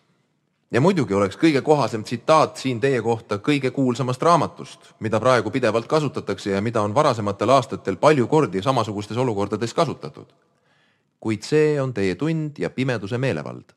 ja 0.70 0.80
muidugi 0.80 1.14
oleks 1.14 1.38
kõige 1.38 1.62
kohasem 1.66 2.04
tsitaat 2.04 2.56
siin 2.56 2.80
teie 2.80 3.02
kohta 3.02 3.38
kõige 3.38 3.70
kuulsamast 3.74 4.22
raamatust, 4.22 4.92
mida 5.00 5.20
praegu 5.20 5.50
pidevalt 5.50 5.86
kasutatakse 5.90 6.50
ja 6.50 6.60
mida 6.62 6.82
on 6.82 6.94
varasematel 6.94 7.50
aastatel 7.50 7.96
palju 7.96 8.26
kordi 8.26 8.62
samasugustes 8.62 9.16
olukordades 9.16 9.74
kasutatud. 9.74 10.26
kuid 11.20 11.42
see 11.42 11.80
on 11.80 11.92
teie 11.94 12.14
tund 12.14 12.58
ja 12.58 12.70
pimeduse 12.70 13.18
meelevald. 13.18 13.72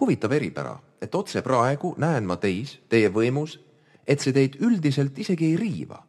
huvitav 0.00 0.32
eripära, 0.32 0.78
et 1.02 1.14
otse 1.14 1.42
praegu 1.42 1.94
näen 1.98 2.24
ma 2.24 2.36
teis, 2.36 2.80
teie 2.88 3.08
võimus, 3.08 3.60
et 4.06 4.20
see 4.20 4.32
teid 4.32 4.56
üldiselt 4.60 5.18
isegi 5.18 5.46
ei 5.46 5.56
riiva. 5.56 6.02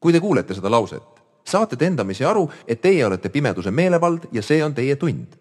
kui 0.00 0.12
te 0.12 0.20
kuulete 0.20 0.54
seda 0.54 0.70
lauset, 0.70 1.02
saate 1.44 1.76
te 1.76 1.86
endamisi 1.86 2.24
aru, 2.24 2.50
et 2.66 2.80
teie 2.80 3.06
olete 3.06 3.28
pimeduse 3.28 3.70
meelevald 3.70 4.28
ja 4.32 4.42
see 4.42 4.64
on 4.64 4.74
teie 4.74 4.96
tund. 4.96 5.36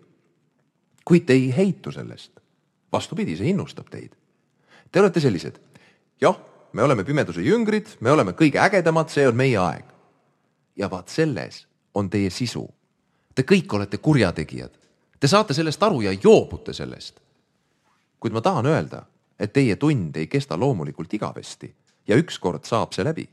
kuid 1.05 1.25
te 1.25 1.33
ei 1.33 1.53
heitu 1.57 1.91
sellest 1.91 2.46
vastupidi, 2.91 3.37
see 3.37 3.49
innustab 3.51 3.89
teid. 3.89 4.13
Te 4.91 4.99
olete 4.99 5.19
sellised, 5.19 5.59
jah, 6.21 6.37
me 6.73 6.83
oleme 6.83 7.03
pimeduse 7.03 7.41
jüngrid, 7.41 7.97
me 7.99 8.11
oleme 8.11 8.33
kõige 8.37 8.61
ägedamad, 8.63 9.09
see 9.11 9.27
on 9.27 9.35
meie 9.35 9.57
aeg. 9.57 9.85
ja 10.77 10.89
vaat 10.89 11.09
selles 11.09 11.65
on 11.93 12.09
teie 12.09 12.29
sisu. 12.29 12.67
Te 13.35 13.41
kõik 13.41 13.73
olete 13.73 13.97
kurjategijad. 13.97 14.71
Te 15.19 15.27
saate 15.27 15.53
sellest 15.53 15.83
aru 15.83 16.01
ja 16.01 16.11
joobute 16.23 16.73
sellest. 16.73 17.19
kuid 18.19 18.33
ma 18.33 18.41
tahan 18.41 18.65
öelda, 18.65 19.05
et 19.39 19.53
teie 19.53 19.75
tund 19.75 20.15
ei 20.15 20.27
kesta 20.27 20.57
loomulikult 20.57 21.13
igavesti 21.13 21.75
ja 22.07 22.15
ükskord 22.15 22.65
saab 22.65 22.93
see 22.93 23.03
läbi. 23.03 23.29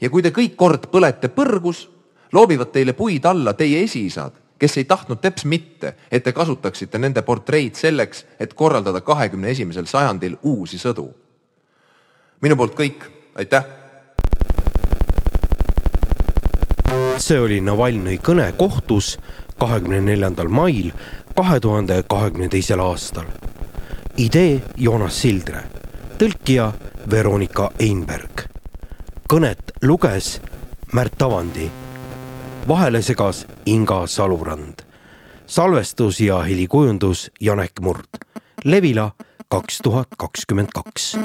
ja 0.00 0.10
kui 0.10 0.22
te 0.22 0.30
kõik 0.30 0.56
kord 0.56 0.90
põlete 0.90 1.28
põrgus, 1.28 1.88
loobivad 2.32 2.72
teile 2.72 2.92
puid 2.92 3.24
alla 3.24 3.52
teie 3.52 3.82
esiisad 3.84 4.43
kes 4.64 4.78
ei 4.80 4.84
tahtnud 4.84 5.20
teps 5.20 5.44
mitte, 5.44 5.90
et 6.08 6.22
te 6.24 6.32
kasutaksite 6.32 6.96
nende 6.98 7.20
portreid 7.22 7.76
selleks, 7.76 8.22
et 8.40 8.54
korraldada 8.56 9.02
kahekümne 9.04 9.50
esimesel 9.52 9.84
sajandil 9.84 10.38
uusi 10.42 10.78
sõdu. 10.80 11.10
minu 12.40 12.56
poolt 12.56 12.72
kõik, 12.74 13.04
aitäh. 13.34 13.64
see 17.18 17.40
oli 17.40 17.60
Navalnõi 17.60 18.16
kõne 18.24 18.52
kohtus 18.56 19.18
kahekümne 19.58 20.00
neljandal 20.00 20.48
mail 20.48 20.90
kahe 21.36 21.60
tuhande 21.60 22.02
kahekümne 22.08 22.48
teisel 22.48 22.80
aastal. 22.80 23.28
idee 24.16 24.62
Joonas 24.76 25.20
Sildre, 25.20 25.62
tõlkija 26.18 26.72
Veronika 27.10 27.70
Einberg. 27.78 28.48
kõnet 29.28 29.76
luges 29.82 30.40
Märt 30.92 31.22
Avandi 31.22 31.83
vahele 32.68 33.02
segas 33.02 33.46
Inga 33.66 34.06
Salurand. 34.06 34.82
salvestus 35.46 36.20
ja 36.20 36.42
helikujundus 36.42 37.30
Janek 37.40 37.80
Murd. 37.80 38.08
Levila 38.64 39.10
kaks 39.48 39.78
tuhat 39.78 40.08
kakskümmend 40.18 40.68
kaks. 40.74 41.16